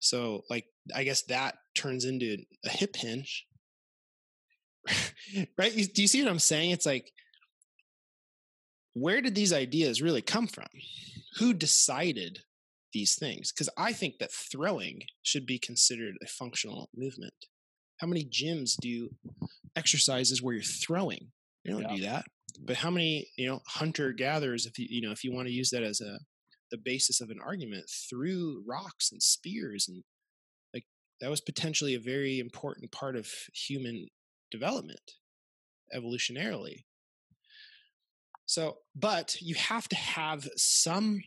[0.05, 3.47] So like I guess that turns into a hip hinge.
[5.59, 5.73] right?
[5.73, 6.71] You, do you see what I'm saying?
[6.71, 7.13] It's like
[8.93, 10.69] where did these ideas really come from?
[11.37, 12.41] who decided
[12.93, 13.53] these things?
[13.53, 17.35] Because I think that throwing should be considered a functional movement.
[18.01, 19.11] How many gyms do
[19.77, 21.29] exercises where you're throwing?
[21.65, 21.97] You don't yeah.
[21.97, 22.25] do that.
[22.61, 25.53] But how many, you know, hunter gatherers, if you, you know, if you want to
[25.53, 26.19] use that as a
[26.75, 30.03] the basis of an argument, threw rocks and spears and
[30.75, 30.85] like
[31.21, 34.09] that was potentially a very important part of human
[34.51, 35.13] development
[35.95, 36.83] evolutionarily.
[38.47, 41.23] So, but you have to have some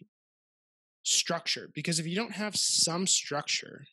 [1.04, 3.86] structure because if you don't have some structure,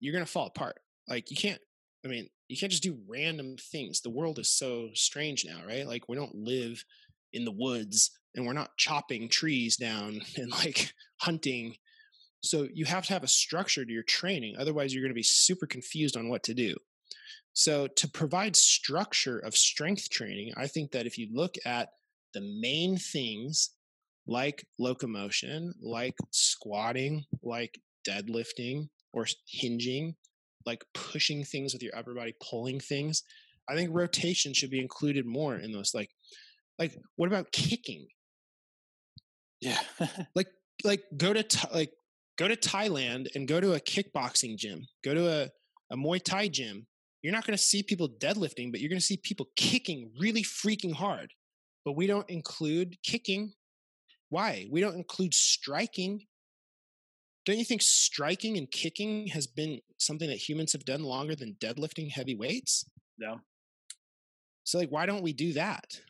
[0.00, 0.78] you're going to fall apart.
[1.08, 1.60] Like you can't,
[2.04, 4.00] I mean, you can't just do random things.
[4.00, 5.86] The world is so strange now, right?
[5.86, 6.84] Like we don't live
[7.32, 11.76] in the woods and we're not chopping trees down and like hunting.
[12.40, 14.54] So you have to have a structure to your training.
[14.58, 16.76] Otherwise, you're going to be super confused on what to do.
[17.52, 21.88] So, to provide structure of strength training, I think that if you look at
[22.32, 23.70] the main things
[24.28, 30.14] like locomotion, like squatting, like deadlifting or hinging,
[30.66, 33.24] like pushing things with your upper body, pulling things,
[33.68, 35.94] I think rotation should be included more in those.
[35.94, 36.10] Like,
[36.78, 38.06] like what about kicking?
[39.60, 39.78] Yeah,
[40.34, 40.48] like
[40.84, 41.92] like go to like
[42.36, 45.48] go to Thailand and go to a kickboxing gym, go to a
[45.90, 46.86] a Muay Thai gym
[47.22, 50.42] you're not going to see people deadlifting, but you're going to see people kicking really
[50.42, 51.32] freaking hard.
[51.84, 53.52] But we don't include kicking.
[54.28, 54.66] Why?
[54.70, 56.26] We don't include striking.
[57.44, 61.56] Don't you think striking and kicking has been something that humans have done longer than
[61.60, 62.84] deadlifting heavy weights?
[63.18, 63.40] No.
[64.64, 66.00] So, like, why don't we do that?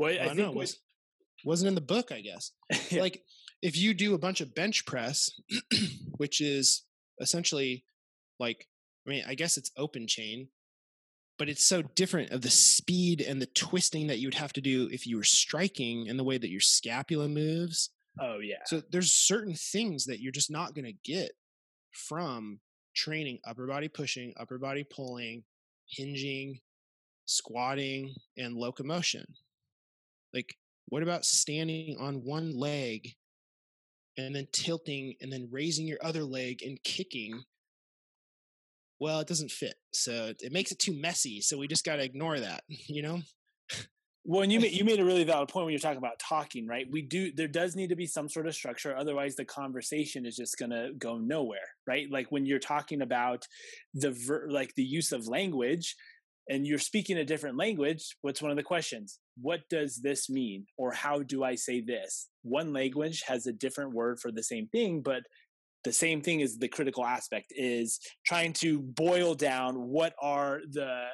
[0.00, 0.80] Well, I, I think know, was,
[1.44, 2.50] wasn't in the book, I guess.
[2.90, 3.00] yeah.
[3.00, 3.22] Like,
[3.62, 5.30] if you do a bunch of bench press,
[6.16, 6.84] which is
[7.20, 7.84] essentially
[8.40, 8.66] like
[9.06, 10.48] I mean, I guess it's open chain,
[11.38, 14.60] but it's so different of the speed and the twisting that you would have to
[14.60, 17.90] do if you were striking and the way that your scapula moves.
[18.20, 18.58] Oh yeah.
[18.66, 21.32] So there's certain things that you're just not going to get
[21.92, 22.60] from
[22.94, 25.44] training upper body pushing, upper body pulling,
[25.88, 26.60] hinging,
[27.26, 29.24] squatting, and locomotion.
[30.32, 30.54] Like,
[30.88, 33.14] what about standing on one leg
[34.16, 37.42] and then tilting and then raising your other leg and kicking?
[38.98, 39.74] Well, it doesn't fit.
[39.92, 41.40] So it makes it too messy.
[41.40, 43.20] So we just got to ignore that, you know?
[44.24, 46.66] Well, and you made, you made a really valid point when you're talking about talking,
[46.66, 46.86] right?
[46.90, 50.36] We do there does need to be some sort of structure, otherwise the conversation is
[50.36, 52.06] just going to go nowhere, right?
[52.10, 53.46] Like when you're talking about
[53.94, 55.96] the ver- like the use of language
[56.50, 59.20] and you're speaking a different language, what's one of the questions?
[59.40, 62.28] What does this mean or how do I say this?
[62.42, 65.22] One language has a different word for the same thing, but
[65.84, 71.04] the same thing is the critical aspect is trying to boil down what are the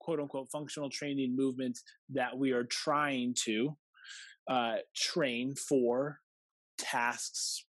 [0.00, 3.76] quote unquote functional training movements that we are trying to
[4.48, 6.20] uh, train for
[6.78, 7.66] tasks,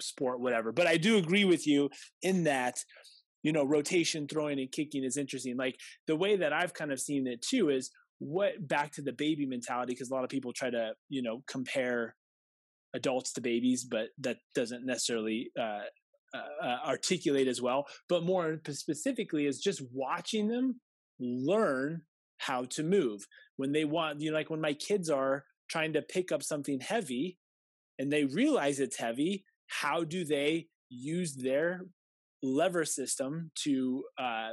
[0.00, 0.72] sport, whatever.
[0.72, 1.90] But I do agree with you
[2.22, 2.78] in that,
[3.46, 5.56] you know, rotation, throwing, and kicking is interesting.
[5.56, 5.78] Like
[6.08, 9.46] the way that I've kind of seen it too is what back to the baby
[9.46, 12.16] mentality, because a lot of people try to, you know, compare
[12.92, 15.84] adults to babies, but that doesn't necessarily uh,
[16.34, 17.86] uh, articulate as well.
[18.08, 20.80] But more specifically, is just watching them
[21.20, 22.02] learn
[22.38, 23.28] how to move.
[23.58, 26.80] When they want, you know, like when my kids are trying to pick up something
[26.80, 27.38] heavy
[27.96, 31.82] and they realize it's heavy, how do they use their
[32.46, 34.50] lever system to uh,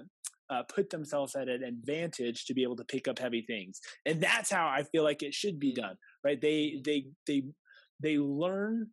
[0.49, 3.79] uh, put themselves at an advantage to be able to pick up heavy things?
[4.05, 6.39] And that's how I feel like it should be done, right?
[6.39, 7.43] They they they
[8.01, 8.89] they learn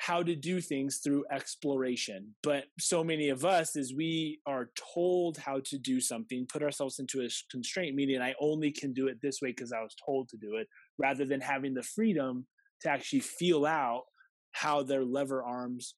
[0.00, 2.34] how to do things through exploration.
[2.42, 6.98] But so many of us, as we are told how to do something, put ourselves
[6.98, 10.30] into a constraint, meaning I only can do it this way because I was told
[10.30, 12.46] to do it, rather than having the freedom
[12.80, 14.04] to actually feel out
[14.52, 15.94] how their lever arms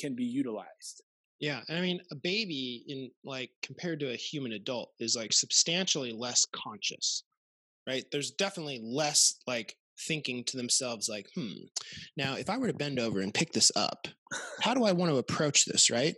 [0.00, 1.02] can be utilized.
[1.40, 6.12] Yeah, I mean, a baby in like compared to a human adult is like substantially
[6.12, 7.24] less conscious,
[7.86, 8.04] right?
[8.10, 11.52] There's definitely less like thinking to themselves like hmm
[12.16, 14.06] now if i were to bend over and pick this up
[14.60, 16.14] how do i want to approach this right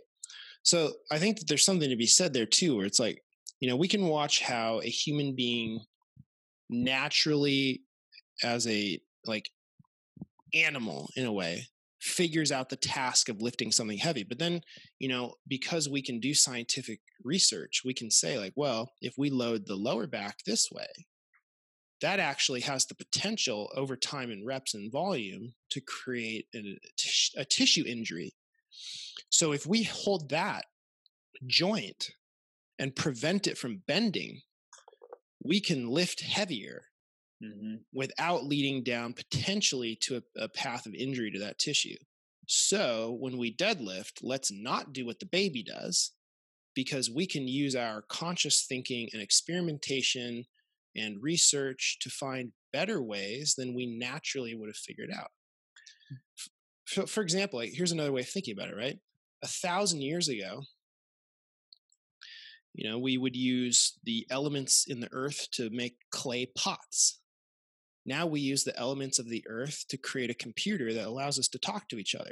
[0.63, 3.23] so i think that there's something to be said there too where it's like
[3.59, 5.79] you know we can watch how a human being
[6.69, 7.81] naturally
[8.43, 9.49] as a like
[10.53, 11.65] animal in a way
[12.01, 14.61] figures out the task of lifting something heavy but then
[14.99, 19.29] you know because we can do scientific research we can say like well if we
[19.29, 20.87] load the lower back this way
[22.01, 27.41] that actually has the potential over time and reps and volume to create a, uh,
[27.41, 28.33] a tissue injury.
[29.29, 30.65] So if we hold that
[31.45, 32.11] joint
[32.77, 34.41] and prevent it from bending,
[35.43, 36.83] we can lift heavier
[37.43, 37.75] mm-hmm.
[37.93, 41.97] without leading down potentially to a, a path of injury to that tissue.
[42.47, 46.11] So when we deadlift, let's not do what the baby does
[46.75, 50.45] because we can use our conscious thinking and experimentation
[50.95, 55.29] and research to find better ways than we naturally would have figured out.
[56.85, 58.97] For, for example, like, here's another way of thinking about it, right?
[59.43, 60.63] A thousand years ago,
[62.73, 67.19] you know, we would use the elements in the earth to make clay pots.
[68.09, 71.47] Now we use the elements of the earth to create a computer that allows us
[71.49, 72.31] to talk to each other,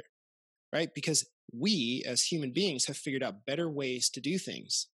[0.72, 0.92] right?
[0.92, 4.88] Because we as human beings have figured out better ways to do things.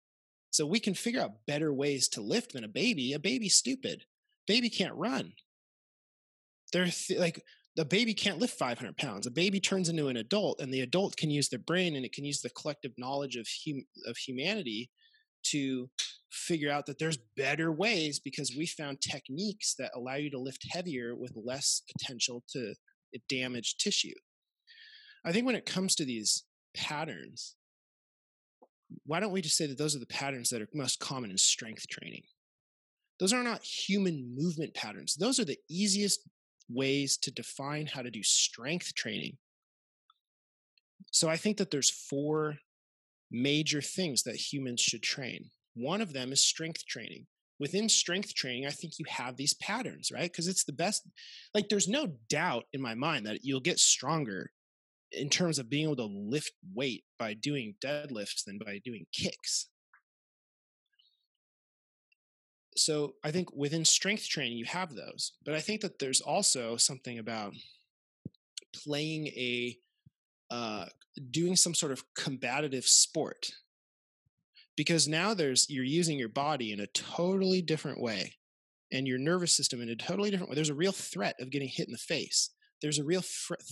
[0.51, 3.13] So we can figure out better ways to lift than a baby.
[3.13, 4.03] A baby's stupid.
[4.45, 5.33] Baby can't run.
[6.71, 7.41] They're th- like
[7.75, 9.25] the baby can't lift 500 pounds.
[9.25, 12.13] A baby turns into an adult, and the adult can use their brain and it
[12.13, 14.91] can use the collective knowledge of hum- of humanity
[15.51, 15.89] to
[16.31, 20.65] figure out that there's better ways because we found techniques that allow you to lift
[20.69, 22.73] heavier with less potential to
[23.29, 24.13] damage tissue.
[25.25, 26.43] I think when it comes to these
[26.75, 27.55] patterns,
[29.05, 31.37] why don't we just say that those are the patterns that are most common in
[31.37, 32.23] strength training?
[33.19, 35.15] Those are not human movement patterns.
[35.15, 36.19] Those are the easiest
[36.69, 39.37] ways to define how to do strength training.
[41.11, 42.57] So I think that there's four
[43.31, 45.49] major things that humans should train.
[45.75, 47.25] One of them is strength training.
[47.59, 50.29] Within strength training, I think you have these patterns, right?
[50.31, 51.07] Because it's the best.
[51.53, 54.51] Like, there's no doubt in my mind that you'll get stronger
[55.11, 59.69] in terms of being able to lift weight by doing deadlifts than by doing kicks.
[62.75, 65.33] So I think within strength training, you have those.
[65.45, 67.53] But I think that there's also something about
[68.83, 69.77] playing a,
[70.51, 70.85] uh,
[71.31, 73.51] doing some sort of combative sport.
[74.77, 78.33] because now there's you're using your body in a totally different way
[78.91, 80.55] and your nervous system in a totally different way.
[80.55, 82.51] There's a real threat of getting hit in the face.
[82.81, 83.23] There's a real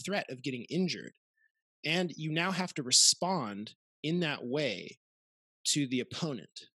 [0.05, 1.13] threat of getting injured.
[1.85, 4.99] And you now have to respond in that way
[5.67, 6.67] to the opponent.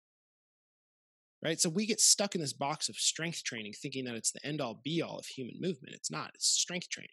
[1.43, 1.61] Right?
[1.61, 4.61] So we get stuck in this box of strength training thinking that it's the end
[4.61, 5.95] all be all of human movement.
[5.95, 6.33] It's not.
[6.35, 7.11] It's strength training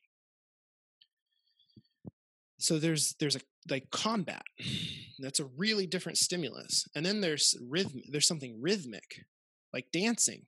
[2.64, 4.44] so there's there's a like combat.
[5.20, 6.88] That's a really different stimulus.
[6.96, 9.26] And then there's rhythm there's something rhythmic
[9.74, 10.46] like dancing.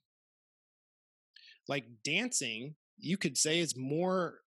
[1.68, 4.40] Like dancing you could say is more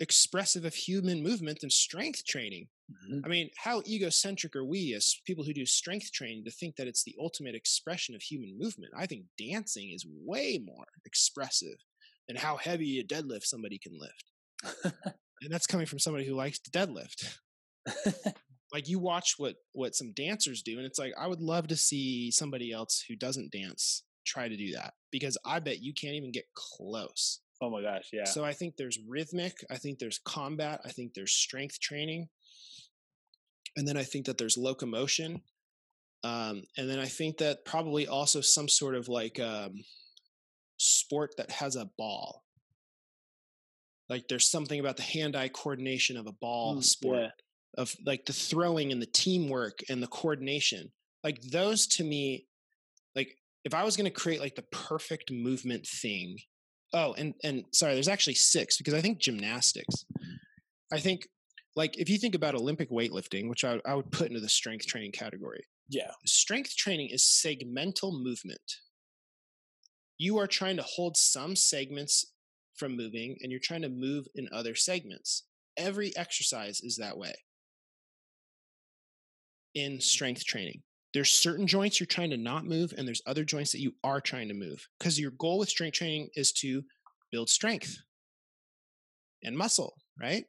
[0.00, 2.68] expressive of human movement than strength training.
[2.90, 3.20] Mm-hmm.
[3.26, 6.86] i mean how egocentric are we as people who do strength training to think that
[6.86, 8.92] it's the ultimate expression of human movement?
[8.96, 11.78] I think dancing is way more expressive
[12.26, 16.58] than how heavy a deadlift somebody can lift and that's coming from somebody who likes
[16.58, 17.38] to deadlift.
[18.72, 21.76] like you watch what what some dancers do, and it's like I would love to
[21.76, 26.14] see somebody else who doesn't dance try to do that because I bet you can't
[26.14, 27.40] even get close.
[27.62, 28.24] Oh my gosh, yeah.
[28.24, 32.28] So I think there's rhythmic, I think there's combat, I think there's strength training,
[33.76, 35.42] and then I think that there's locomotion,
[36.22, 39.74] um, and then I think that probably also some sort of like um,
[40.78, 42.44] sport that has a ball
[44.08, 47.82] like there's something about the hand-eye coordination of a ball mm, sport yeah.
[47.82, 50.90] of like the throwing and the teamwork and the coordination
[51.24, 52.46] like those to me
[53.14, 53.34] like
[53.64, 56.36] if i was going to create like the perfect movement thing
[56.92, 60.04] oh and and sorry there's actually six because i think gymnastics
[60.92, 61.26] i think
[61.76, 64.86] like if you think about olympic weightlifting which i, I would put into the strength
[64.86, 68.60] training category yeah strength training is segmental movement
[70.18, 72.32] you are trying to hold some segments
[72.78, 75.44] from moving and you're trying to move in other segments.
[75.76, 77.34] Every exercise is that way
[79.74, 80.82] in strength training.
[81.14, 84.20] There's certain joints you're trying to not move, and there's other joints that you are
[84.20, 86.82] trying to move because your goal with strength training is to
[87.32, 87.96] build strength
[89.42, 90.44] and muscle, right?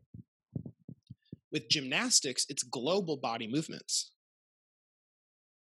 [1.51, 4.11] With gymnastics, it's global body movements.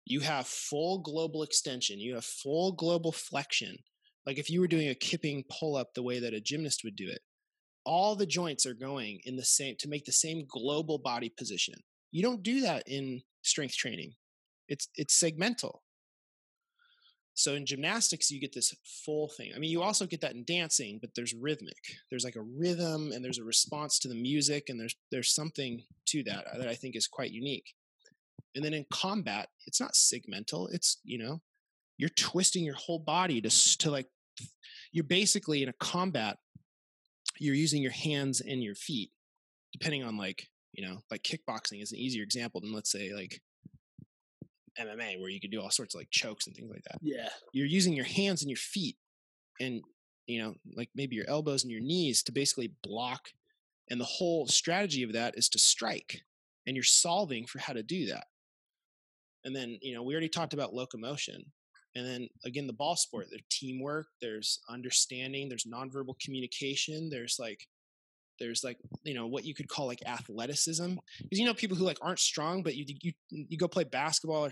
[0.06, 3.78] You have full global extension, you have full global flexion,
[4.26, 6.96] like if you were doing a kipping pull up the way that a gymnast would
[6.96, 7.22] do it,
[7.86, 11.76] all the joints are going in the same to make the same global body position.
[12.12, 14.14] You don't do that in strength training.
[14.68, 15.80] It's it's segmental.
[17.36, 19.54] So in gymnastics, you get this full thing.
[19.56, 21.98] I mean, you also get that in dancing, but there's rhythmic.
[22.12, 25.84] There's like a rhythm, and there's a response to the music, and there's there's something
[26.08, 27.74] to that uh, that I think is quite unique.
[28.56, 30.68] And then in combat, it's not segmental.
[30.72, 31.42] It's you know
[32.04, 34.08] you're twisting your whole body to to like
[34.92, 36.36] you're basically in a combat
[37.40, 39.10] you're using your hands and your feet
[39.72, 43.42] depending on like you know like kickboxing is an easier example than let's say like
[44.78, 46.98] MMA where you can do all sorts of like chokes and things like that.
[47.02, 47.30] Yeah.
[47.54, 48.98] You're using your hands and your feet
[49.62, 49.82] and
[50.28, 53.30] you know like maybe your elbows and your knees to basically block
[53.90, 56.24] and the whole strategy of that is to strike
[56.68, 58.26] and you're solving for how to do that.
[59.46, 61.46] And then, you know, we already talked about locomotion.
[61.96, 67.68] And then again, the ball sport, there's teamwork, there's understanding, there's nonverbal communication, there's like,
[68.40, 70.96] there's like, you know, what you could call like athleticism.
[71.22, 74.48] Because you know, people who like aren't strong, but you you you go play basketball
[74.48, 74.52] or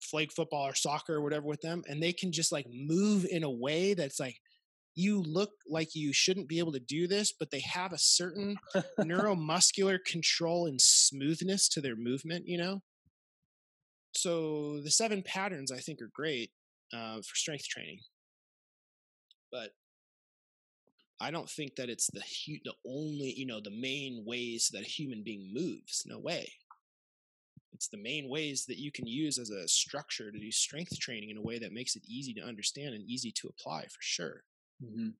[0.00, 3.42] flag football or soccer or whatever with them, and they can just like move in
[3.42, 4.36] a way that's like
[4.94, 8.56] you look like you shouldn't be able to do this, but they have a certain
[9.00, 12.80] neuromuscular control and smoothness to their movement, you know?
[14.12, 16.50] So the seven patterns I think are great
[16.92, 18.00] uh, for strength training.
[19.50, 19.70] But
[21.20, 24.82] I don't think that it's the hu- the only you know the main ways that
[24.82, 26.04] a human being moves.
[26.06, 26.52] No way.
[27.72, 31.30] It's the main ways that you can use as a structure to do strength training
[31.30, 34.42] in a way that makes it easy to understand and easy to apply for sure.
[34.82, 35.10] Mm-hmm.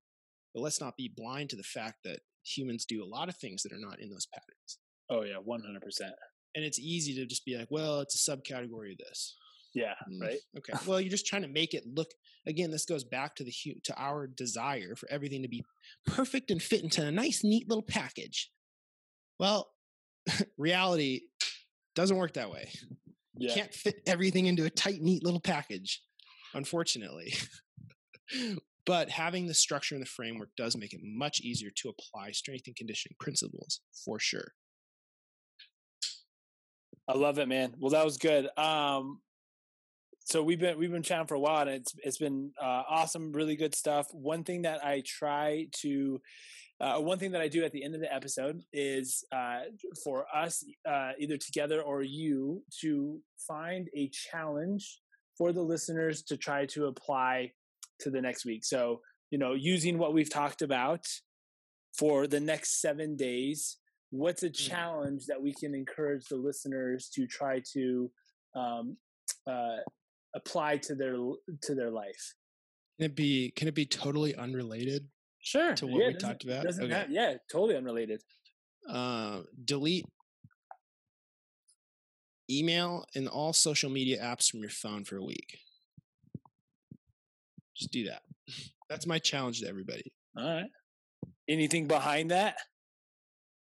[0.53, 3.63] But let's not be blind to the fact that humans do a lot of things
[3.63, 4.79] that are not in those patterns.
[5.09, 6.13] Oh yeah, one hundred percent.
[6.55, 9.37] And it's easy to just be like, well, it's a subcategory of this.
[9.79, 9.93] Yeah.
[10.11, 10.39] Mm, right.
[10.57, 10.73] Okay.
[10.85, 12.09] Well, you're just trying to make it look.
[12.45, 13.53] Again, this goes back to the
[13.85, 15.63] to our desire for everything to be
[16.05, 18.51] perfect and fit into a nice, neat little package.
[19.39, 19.69] Well,
[20.57, 21.21] reality
[21.95, 22.69] doesn't work that way.
[23.37, 23.49] Yeah.
[23.49, 26.01] You can't fit everything into a tight, neat little package,
[26.53, 27.33] unfortunately.
[28.85, 32.67] but having the structure and the framework does make it much easier to apply strength
[32.67, 34.51] and conditioning principles for sure.
[37.07, 37.75] I love it, man.
[37.79, 38.49] Well, that was good.
[38.57, 39.21] Um,
[40.25, 43.31] so we've been we've been chatting for a while and it's it's been uh, awesome
[43.31, 46.19] really good stuff one thing that i try to
[46.81, 49.63] uh, one thing that I do at the end of the episode is uh,
[50.01, 55.01] for us, uh, either together or you, to find a challenge
[55.37, 57.51] for the listeners to try to apply
[57.99, 58.63] to the next week.
[58.63, 61.05] So, you know, using what we've talked about
[61.97, 63.75] for the next seven days,
[64.11, 64.69] what's a Mm.
[64.69, 68.09] challenge that we can encourage the listeners to try to
[68.55, 68.95] um,
[69.45, 69.79] uh,
[70.35, 71.15] apply to their
[71.63, 72.35] to their life?
[72.99, 75.07] Can it be can it be totally unrelated
[75.41, 75.73] Sure.
[75.75, 76.65] to what we talked about?
[76.65, 76.89] Okay.
[76.93, 78.21] have, yeah, totally unrelated.
[78.89, 80.05] uh, delete
[82.49, 85.59] email and all social media apps from your phone for a week.
[87.75, 88.21] Just do that.
[88.89, 90.11] That's my challenge to everybody.
[90.35, 90.69] All right.
[91.47, 92.57] Anything behind that?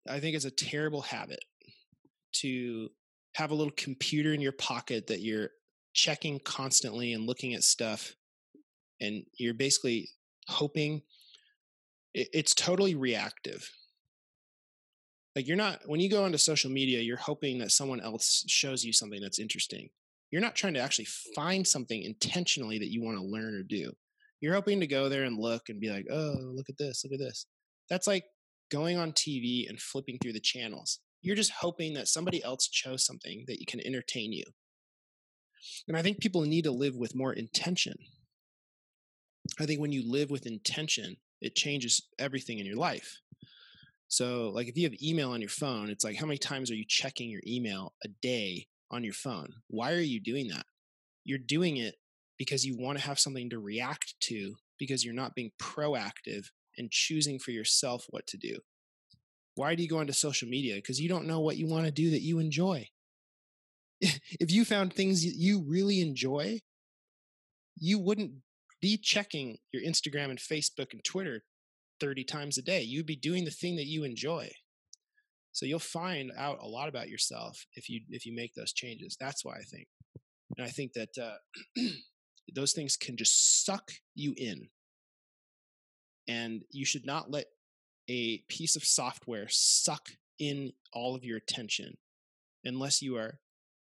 [0.09, 1.45] I think it's a terrible habit
[2.37, 2.89] to
[3.35, 5.51] have a little computer in your pocket that you're
[5.95, 8.14] checking constantly and looking at stuff
[9.01, 10.11] and you're basically
[10.49, 11.03] hoping
[12.14, 13.70] it's totally reactive.
[15.36, 18.84] Like you're not when you go onto social media you're hoping that someone else shows
[18.84, 19.91] you something that's interesting.
[20.30, 23.93] You're not trying to actually find something intentionally that you want to learn or do.
[24.41, 27.12] You're hoping to go there and look and be like oh look at this look
[27.12, 27.47] at this.
[27.89, 28.24] That's like
[28.70, 30.99] going on tv and flipping through the channels.
[31.22, 34.45] You're just hoping that somebody else chose something that can entertain you
[35.87, 37.95] and i think people need to live with more intention
[39.61, 43.21] i think when you live with intention it changes everything in your life
[44.09, 46.75] so, like if you have email on your phone, it's like how many times are
[46.75, 49.53] you checking your email a day on your phone?
[49.69, 50.65] Why are you doing that?
[51.25, 51.97] You're doing it
[52.39, 56.47] because you want to have something to react to because you're not being proactive
[56.79, 58.57] and choosing for yourself what to do.
[59.57, 60.77] Why do you go onto social media?
[60.77, 62.89] Because you don't know what you want to do that you enjoy.
[64.40, 66.61] if you found things you really enjoy,
[67.76, 68.32] you wouldn't
[68.80, 71.42] be checking your Instagram and Facebook and Twitter
[72.01, 72.82] 30 times a day.
[72.82, 74.51] You'd be doing the thing that you enjoy.
[75.53, 79.16] So you'll find out a lot about yourself if you if you make those changes.
[79.18, 79.88] That's why I think.
[80.57, 81.82] And I think that uh,
[82.55, 84.68] those things can just suck you in.
[86.28, 87.46] And you should not let
[88.09, 91.96] a piece of software suck in all of your attention
[92.64, 93.40] unless you are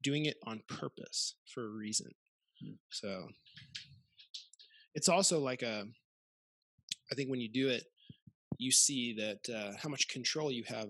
[0.01, 2.11] doing it on purpose for a reason.
[2.89, 3.27] So
[4.93, 5.85] it's also like a
[7.11, 7.83] I think when you do it,
[8.57, 10.89] you see that uh, how much control you have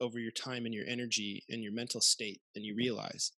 [0.00, 3.32] over your time and your energy and your mental state and you realize.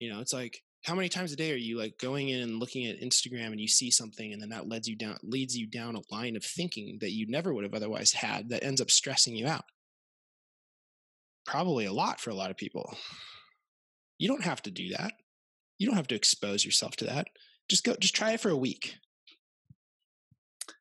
[0.00, 2.58] You know, it's like how many times a day are you like going in and
[2.58, 5.66] looking at Instagram and you see something and then that leads you down leads you
[5.66, 8.90] down a line of thinking that you never would have otherwise had that ends up
[8.90, 9.64] stressing you out.
[11.46, 12.96] Probably a lot for a lot of people.
[14.22, 15.14] You don't have to do that.
[15.78, 17.26] You don't have to expose yourself to that.
[17.68, 18.94] Just go just try it for a week.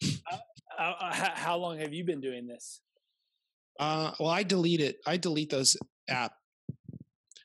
[0.04, 0.38] Uh,
[0.78, 2.82] uh, how, how long have you been doing this?
[3.80, 4.98] Uh, well, I delete it.
[5.08, 5.76] I delete those
[6.08, 6.34] app.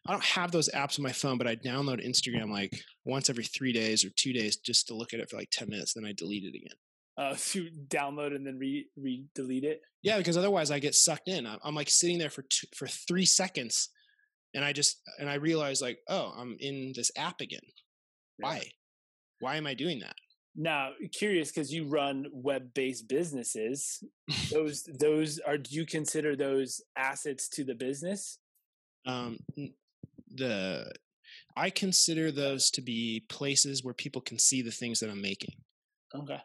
[0.07, 3.45] I don't have those apps on my phone, but I download Instagram like once every
[3.45, 5.95] three days or two days just to look at it for like ten minutes.
[5.95, 6.77] Then I delete it again.
[7.17, 9.81] Uh, to download and then re re delete it.
[10.03, 11.47] Yeah, because otherwise I get sucked in.
[11.47, 13.89] I'm, I'm like sitting there for two, for three seconds,
[14.55, 17.61] and I just and I realized like, oh, I'm in this app again.
[18.39, 18.63] Why?
[19.41, 20.17] Why am I doing that?
[20.59, 24.03] Now, curious because you run web-based businesses.
[24.51, 28.39] those those are do you consider those assets to the business?
[29.07, 29.39] Um,
[30.35, 30.91] the
[31.57, 35.55] I consider those to be places where people can see the things that I'm making.
[36.15, 36.41] Okay.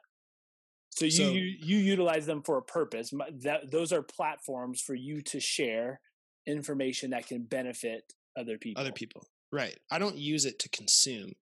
[0.89, 3.13] So you So- you, you utilize them for a purpose.
[3.43, 6.01] That those are platforms for you to share
[6.47, 8.81] information that can benefit other people.
[8.81, 9.77] Other people, right?
[9.91, 11.33] I don't use it to consume.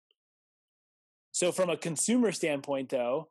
[1.31, 3.29] So from a consumer standpoint, though,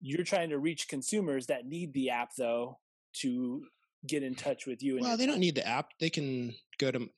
[0.00, 2.78] you're trying to reach consumers that need the app, though,
[3.20, 3.64] to
[4.06, 4.96] get in touch with you.
[4.96, 5.90] And Well, they don't need the app.
[6.00, 7.08] They can go to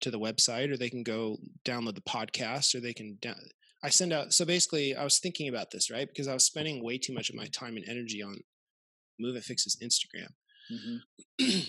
[0.00, 3.18] to the website, or they can go download the podcast, or they can.
[3.22, 3.36] Down,
[3.84, 4.32] I send out.
[4.32, 6.08] So basically, I was thinking about this, right?
[6.08, 8.40] Because I was spending way too much of my time and energy on
[9.20, 10.32] Movement Fix's Instagram,
[10.70, 11.00] Mhm.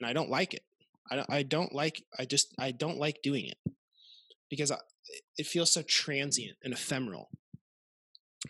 [0.00, 0.64] and I don't like it.
[1.10, 2.02] I don't, I don't like.
[2.18, 3.58] I just I don't like doing it
[4.50, 4.76] because I,
[5.36, 7.28] it feels so transient and ephemeral.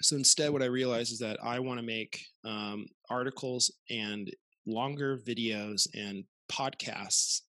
[0.01, 4.31] So instead, what I realized is that I want to make um, articles and
[4.67, 7.43] longer videos and podcasts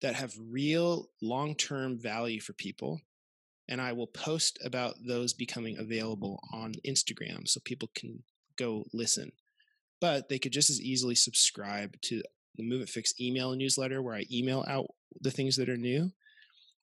[0.00, 3.00] that have real long term value for people.
[3.68, 8.22] And I will post about those becoming available on Instagram so people can
[8.56, 9.30] go listen.
[10.00, 12.22] But they could just as easily subscribe to
[12.56, 14.86] the Movement Fix email newsletter where I email out
[15.20, 16.12] the things that are new,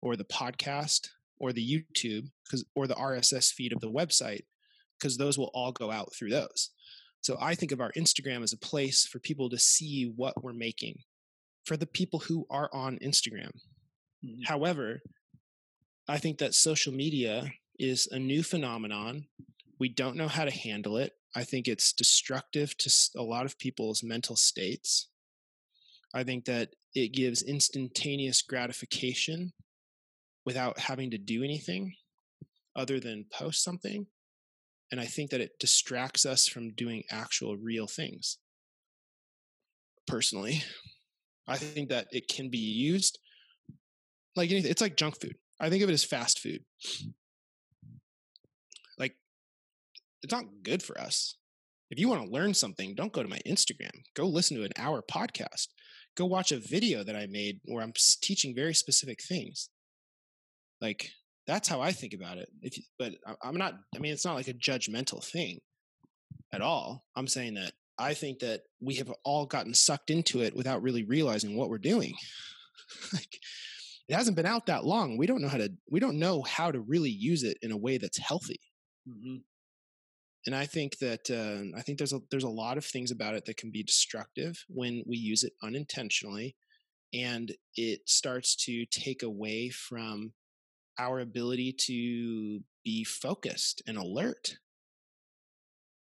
[0.02, 1.10] or the podcast,
[1.40, 4.44] or the YouTube, because or the RSS feed of the website,
[4.98, 6.72] because those will all go out through those.
[7.22, 10.54] So I think of our Instagram as a place for people to see what we're
[10.54, 11.00] making
[11.66, 13.52] for the people who are on Instagram.
[14.26, 14.44] Mm-hmm.
[14.46, 15.02] However,
[16.08, 19.28] I think that social media is a new phenomenon.
[19.80, 21.14] We don't know how to handle it.
[21.36, 25.10] I think it's destructive to a lot of people's mental states.
[26.14, 29.54] I think that it gives instantaneous gratification
[30.46, 31.94] without having to do anything
[32.76, 34.08] other than post something.
[34.92, 38.38] And I think that it distracts us from doing actual real things.
[40.08, 40.64] Personally,
[41.48, 43.20] I think that it can be used
[44.36, 44.72] like anything.
[44.72, 45.36] It's like junk food.
[45.60, 46.64] I think of it as fast food.
[48.98, 49.16] Like,
[50.24, 51.36] it's not good for us.
[51.92, 53.92] If you want to learn something, don't go to my Instagram.
[54.16, 55.68] Go listen to an hour podcast.
[56.16, 59.70] Go watch a video that I made where I'm teaching very specific things.
[60.82, 61.12] Like,
[61.48, 62.50] that's how I think about it.
[62.62, 63.74] If you, but I'm not.
[63.96, 65.60] I mean, it's not like a judgmental thing
[66.54, 67.04] at all.
[67.16, 71.04] I'm saying that I think that we have all gotten sucked into it without really
[71.04, 72.14] realizing what we're doing.
[73.14, 73.40] like
[74.08, 75.18] it hasn't been out that long.
[75.18, 75.70] We don't know how to.
[75.90, 78.60] We don't know how to really use it in a way that's healthy.
[79.08, 79.38] Mm-hmm.
[80.46, 83.36] And I think that uh, I think there's a there's a lot of things about
[83.36, 86.56] it that can be destructive when we use it unintentionally,
[87.14, 90.34] and it starts to take away from
[90.98, 94.58] our ability to be focused and alert.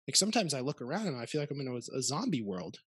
[0.08, 2.80] Like sometimes I look around and I feel like I'm in a, a zombie world.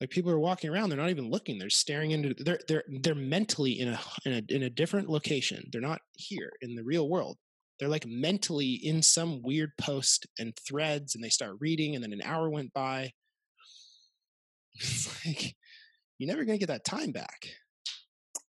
[0.00, 2.34] Like people are walking around, they're not even looking; they're staring into.
[2.34, 5.68] They're they're they're mentally in a in a in a different location.
[5.70, 7.38] They're not here in the real world.
[7.82, 12.12] They're like mentally in some weird post and threads, and they start reading, and then
[12.12, 13.12] an hour went by.
[14.76, 15.56] It's like
[16.16, 17.48] you're never gonna get that time back.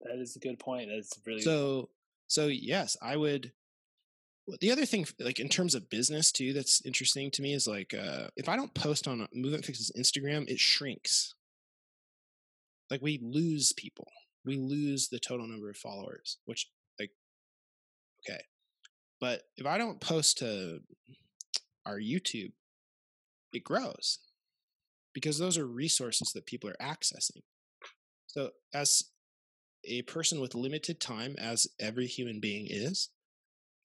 [0.01, 0.91] That is a good point.
[0.93, 1.89] That's really so
[2.27, 3.51] so yes, I would.
[4.61, 7.95] The other thing, like in terms of business too, that's interesting to me is like
[7.95, 11.33] uh, if I don't post on Movement Fix's Instagram, it shrinks.
[12.91, 14.07] Like we lose people,
[14.45, 16.69] we lose the total number of followers, which
[16.99, 17.09] like
[18.29, 18.43] okay,
[19.19, 20.79] but if I don't post to
[21.85, 22.51] our YouTube,
[23.53, 24.19] it grows
[25.13, 27.41] because those are resources that people are accessing.
[28.27, 29.03] So as
[29.85, 33.09] a person with limited time, as every human being is,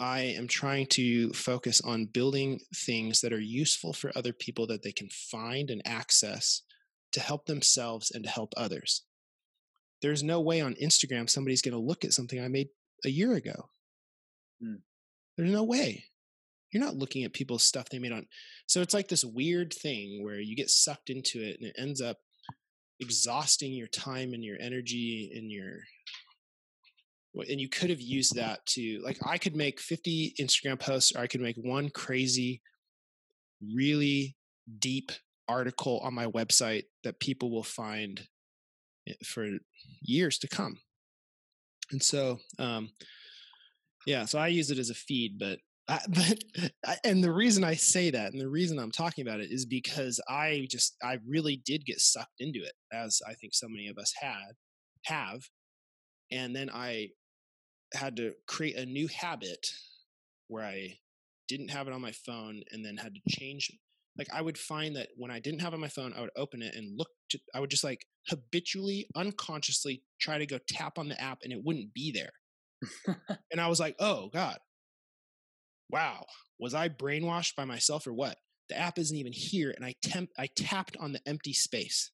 [0.00, 4.82] I am trying to focus on building things that are useful for other people that
[4.82, 6.62] they can find and access
[7.12, 9.04] to help themselves and to help others.
[10.00, 12.68] There's no way on Instagram somebody's going to look at something I made
[13.04, 13.68] a year ago.
[14.64, 14.80] Mm.
[15.40, 16.04] There's no way.
[16.70, 18.26] You're not looking at people's stuff they made on.
[18.66, 22.02] So it's like this weird thing where you get sucked into it and it ends
[22.02, 22.18] up
[23.00, 25.78] exhausting your time and your energy and your
[27.48, 31.20] and you could have used that to like i could make 50 instagram posts or
[31.20, 32.60] i could make one crazy
[33.74, 34.36] really
[34.80, 35.12] deep
[35.48, 38.26] article on my website that people will find
[39.08, 39.46] eh, for
[40.02, 40.76] years to come
[41.92, 42.90] and so um
[44.10, 45.58] yeah so i use it as a feed but
[45.88, 49.50] I, but and the reason I say that and the reason I'm talking about it
[49.50, 53.68] is because I just I really did get sucked into it as I think so
[53.68, 54.52] many of us had
[55.06, 55.40] have
[56.30, 57.08] and then I
[57.94, 59.66] had to create a new habit
[60.46, 60.98] where I
[61.48, 63.70] didn't have it on my phone and then had to change
[64.16, 66.30] like I would find that when I didn't have it on my phone I would
[66.36, 70.98] open it and look to, I would just like habitually unconsciously try to go tap
[70.98, 72.30] on the app and it wouldn't be there
[73.50, 74.58] and I was like oh god
[75.90, 76.24] wow,
[76.58, 78.38] was I brainwashed by myself or what?
[78.68, 82.10] The app isn't even here, and I temp I tapped on the empty space.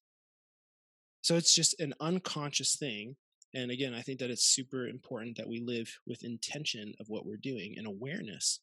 [1.21, 3.15] So it's just an unconscious thing.
[3.53, 7.25] And again, I think that it's super important that we live with intention of what
[7.25, 8.59] we're doing and awareness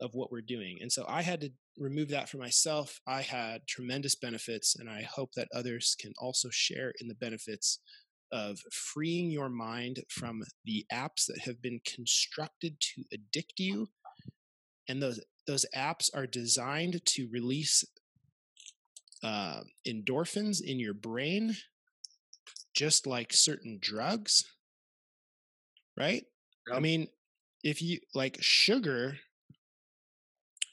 [0.00, 0.78] of what we're doing.
[0.80, 3.00] And so I had to remove that for myself.
[3.06, 7.78] I had tremendous benefits, and I hope that others can also share in the benefits
[8.32, 13.88] of freeing your mind from the apps that have been constructed to addict you
[14.88, 17.84] and those those apps are designed to release
[19.24, 21.56] uh, endorphins in your brain,
[22.74, 24.44] just like certain drugs.
[25.96, 26.24] Right?
[26.68, 26.76] Yep.
[26.76, 27.08] I mean,
[27.62, 29.18] if you like sugar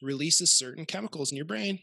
[0.01, 1.79] releases certain chemicals in your brain,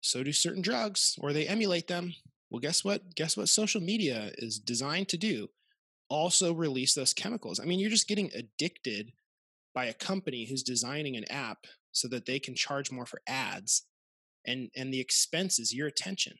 [0.00, 2.14] so do certain drugs, or they emulate them.
[2.50, 3.14] Well, guess what?
[3.14, 5.48] Guess what social media is designed to do?
[6.08, 7.60] Also release those chemicals.
[7.60, 9.12] I mean, you're just getting addicted
[9.74, 13.86] by a company who's designing an app so that they can charge more for ads
[14.46, 16.34] and and the expense is your attention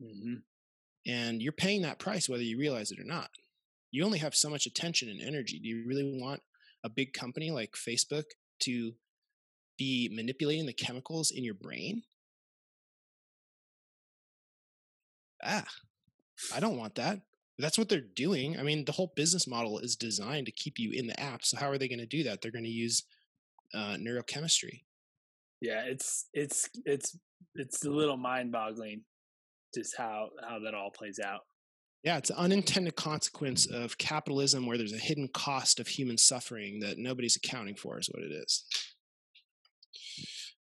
[0.00, 0.36] mm-hmm.
[1.06, 3.30] and you're paying that price whether you realize it or not
[3.90, 6.42] you only have so much attention and energy do you really want
[6.84, 8.24] a big company like facebook
[8.60, 8.92] to
[9.76, 12.02] be manipulating the chemicals in your brain.
[15.46, 15.64] Ah,
[16.54, 17.20] I don't want that.
[17.58, 18.58] That's what they're doing.
[18.58, 21.44] I mean, the whole business model is designed to keep you in the app.
[21.44, 22.42] So how are they going to do that?
[22.42, 23.04] They're going to use
[23.72, 24.82] uh, neurochemistry.
[25.60, 27.16] Yeah, it's it's it's
[27.54, 29.02] it's a little mind-boggling,
[29.74, 31.40] just how how that all plays out.
[32.02, 36.80] Yeah, it's an unintended consequence of capitalism where there's a hidden cost of human suffering
[36.80, 38.64] that nobody's accounting for, is what it is.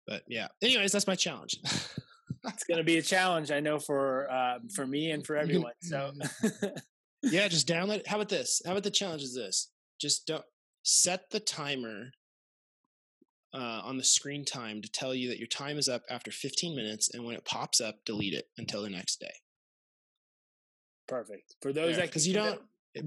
[0.07, 1.59] But yeah, anyways, that's my challenge.
[2.47, 5.73] it's going to be a challenge, I know, for uh, for me and for everyone.
[5.81, 6.13] So
[7.23, 8.07] yeah, just download.
[8.07, 8.63] How about this?
[8.65, 9.71] How about the challenge is this?
[10.01, 10.45] Just don't
[10.83, 12.11] set the timer
[13.55, 16.75] uh, on the screen time to tell you that your time is up after 15
[16.75, 19.35] minutes, and when it pops up, delete it until the next day.
[21.07, 22.61] Perfect for those that because you don't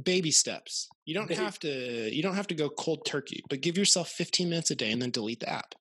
[0.03, 0.88] baby steps.
[1.05, 2.13] You don't have to.
[2.13, 5.01] You don't have to go cold turkey, but give yourself 15 minutes a day and
[5.01, 5.75] then delete the app.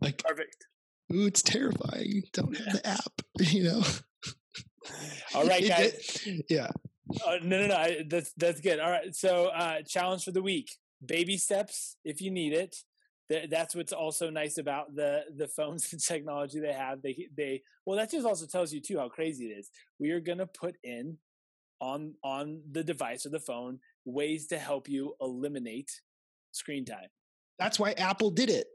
[0.00, 0.66] Like perfect.
[1.12, 2.22] Ooh, it's terrifying.
[2.32, 3.22] Don't have the app.
[3.40, 3.82] You know.
[5.34, 6.26] All right, guys.
[6.48, 6.70] yeah.
[7.26, 7.74] Uh, no, no, no.
[7.74, 8.80] I, that's that's good.
[8.80, 9.14] All right.
[9.14, 10.70] So, uh, challenge for the week:
[11.04, 12.76] baby steps if you need it.
[13.50, 17.02] That's what's also nice about the the phones and technology they have.
[17.02, 19.70] They they well, that just also tells you too how crazy it is.
[19.98, 21.18] We are going to put in
[21.80, 25.90] on on the device or the phone ways to help you eliminate
[26.52, 27.08] screen time.
[27.58, 28.66] That's why Apple did it.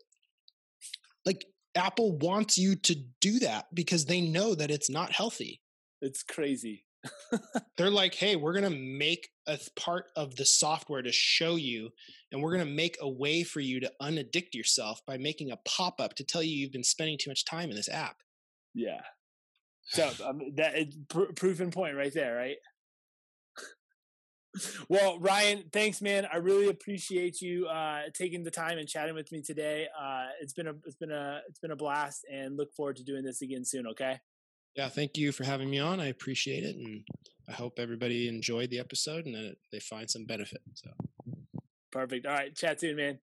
[1.25, 1.45] Like
[1.75, 5.61] Apple wants you to do that because they know that it's not healthy.
[6.01, 6.85] It's crazy.
[7.77, 11.89] They're like, hey, we're going to make a part of the software to show you,
[12.31, 15.57] and we're going to make a way for you to unaddict yourself by making a
[15.65, 18.17] pop up to tell you you've been spending too much time in this app.
[18.73, 19.01] Yeah.
[19.85, 22.57] So um, that is pr- proof and point right there, right?
[24.89, 26.27] Well, Ryan, thanks, man.
[26.31, 29.87] I really appreciate you uh, taking the time and chatting with me today.
[29.99, 33.03] Uh, it's been a it's been a it's been a blast, and look forward to
[33.03, 33.87] doing this again soon.
[33.87, 34.19] Okay.
[34.75, 35.99] Yeah, thank you for having me on.
[35.99, 37.03] I appreciate it, and
[37.47, 40.61] I hope everybody enjoyed the episode and that they find some benefit.
[40.75, 40.91] So,
[41.91, 42.25] perfect.
[42.25, 43.19] All right, chat soon, man.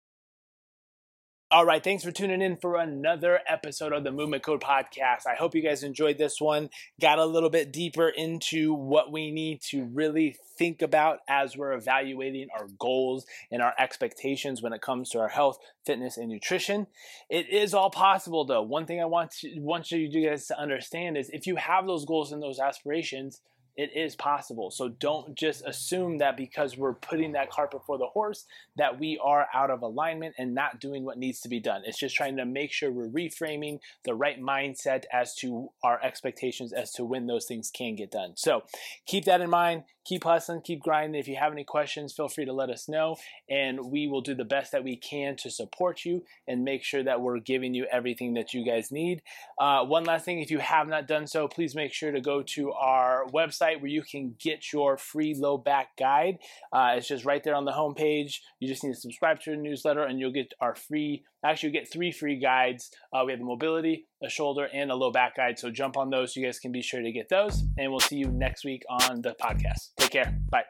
[1.51, 5.27] All right, thanks for tuning in for another episode of the Movement Code Podcast.
[5.27, 6.69] I hope you guys enjoyed this one.
[7.01, 11.73] Got a little bit deeper into what we need to really think about as we're
[11.73, 16.87] evaluating our goals and our expectations when it comes to our health, fitness, and nutrition.
[17.31, 18.61] It is all possible, though.
[18.61, 22.05] One thing I want to, want you guys to understand is if you have those
[22.05, 23.41] goals and those aspirations,
[23.79, 24.73] it is possible.
[24.73, 28.45] So don't just assume that because we're putting that cart before the horse
[28.77, 31.83] that we are out of alignment and not doing what needs to be done.
[31.87, 36.73] It's just trying to make sure we're reframing the right mindset as to our expectations
[36.73, 38.33] as to when those things can get done.
[38.35, 38.65] So
[39.07, 41.21] keep that in mind keep hustling, keep grinding.
[41.21, 43.17] If you have any questions, feel free to let us know,
[43.51, 47.03] and we will do the best that we can to support you and make sure
[47.03, 49.23] that we're giving you everything that you guys need.
[49.61, 52.43] Uh, one last thing if you have not done so, please make sure to go
[52.43, 56.39] to our website where you can get your free low back guide.
[56.73, 58.37] Uh, it's just right there on the homepage.
[58.61, 61.73] You just need to subscribe to the newsletter, and you'll get our free Actually, you
[61.73, 62.91] get three free guides.
[63.13, 65.59] Uh, we have a mobility, a shoulder, and a low back guide.
[65.59, 66.35] So jump on those.
[66.35, 67.63] You guys can be sure to get those.
[67.79, 69.91] And we'll see you next week on the podcast.
[69.99, 70.37] Take care.
[70.51, 70.65] Bye.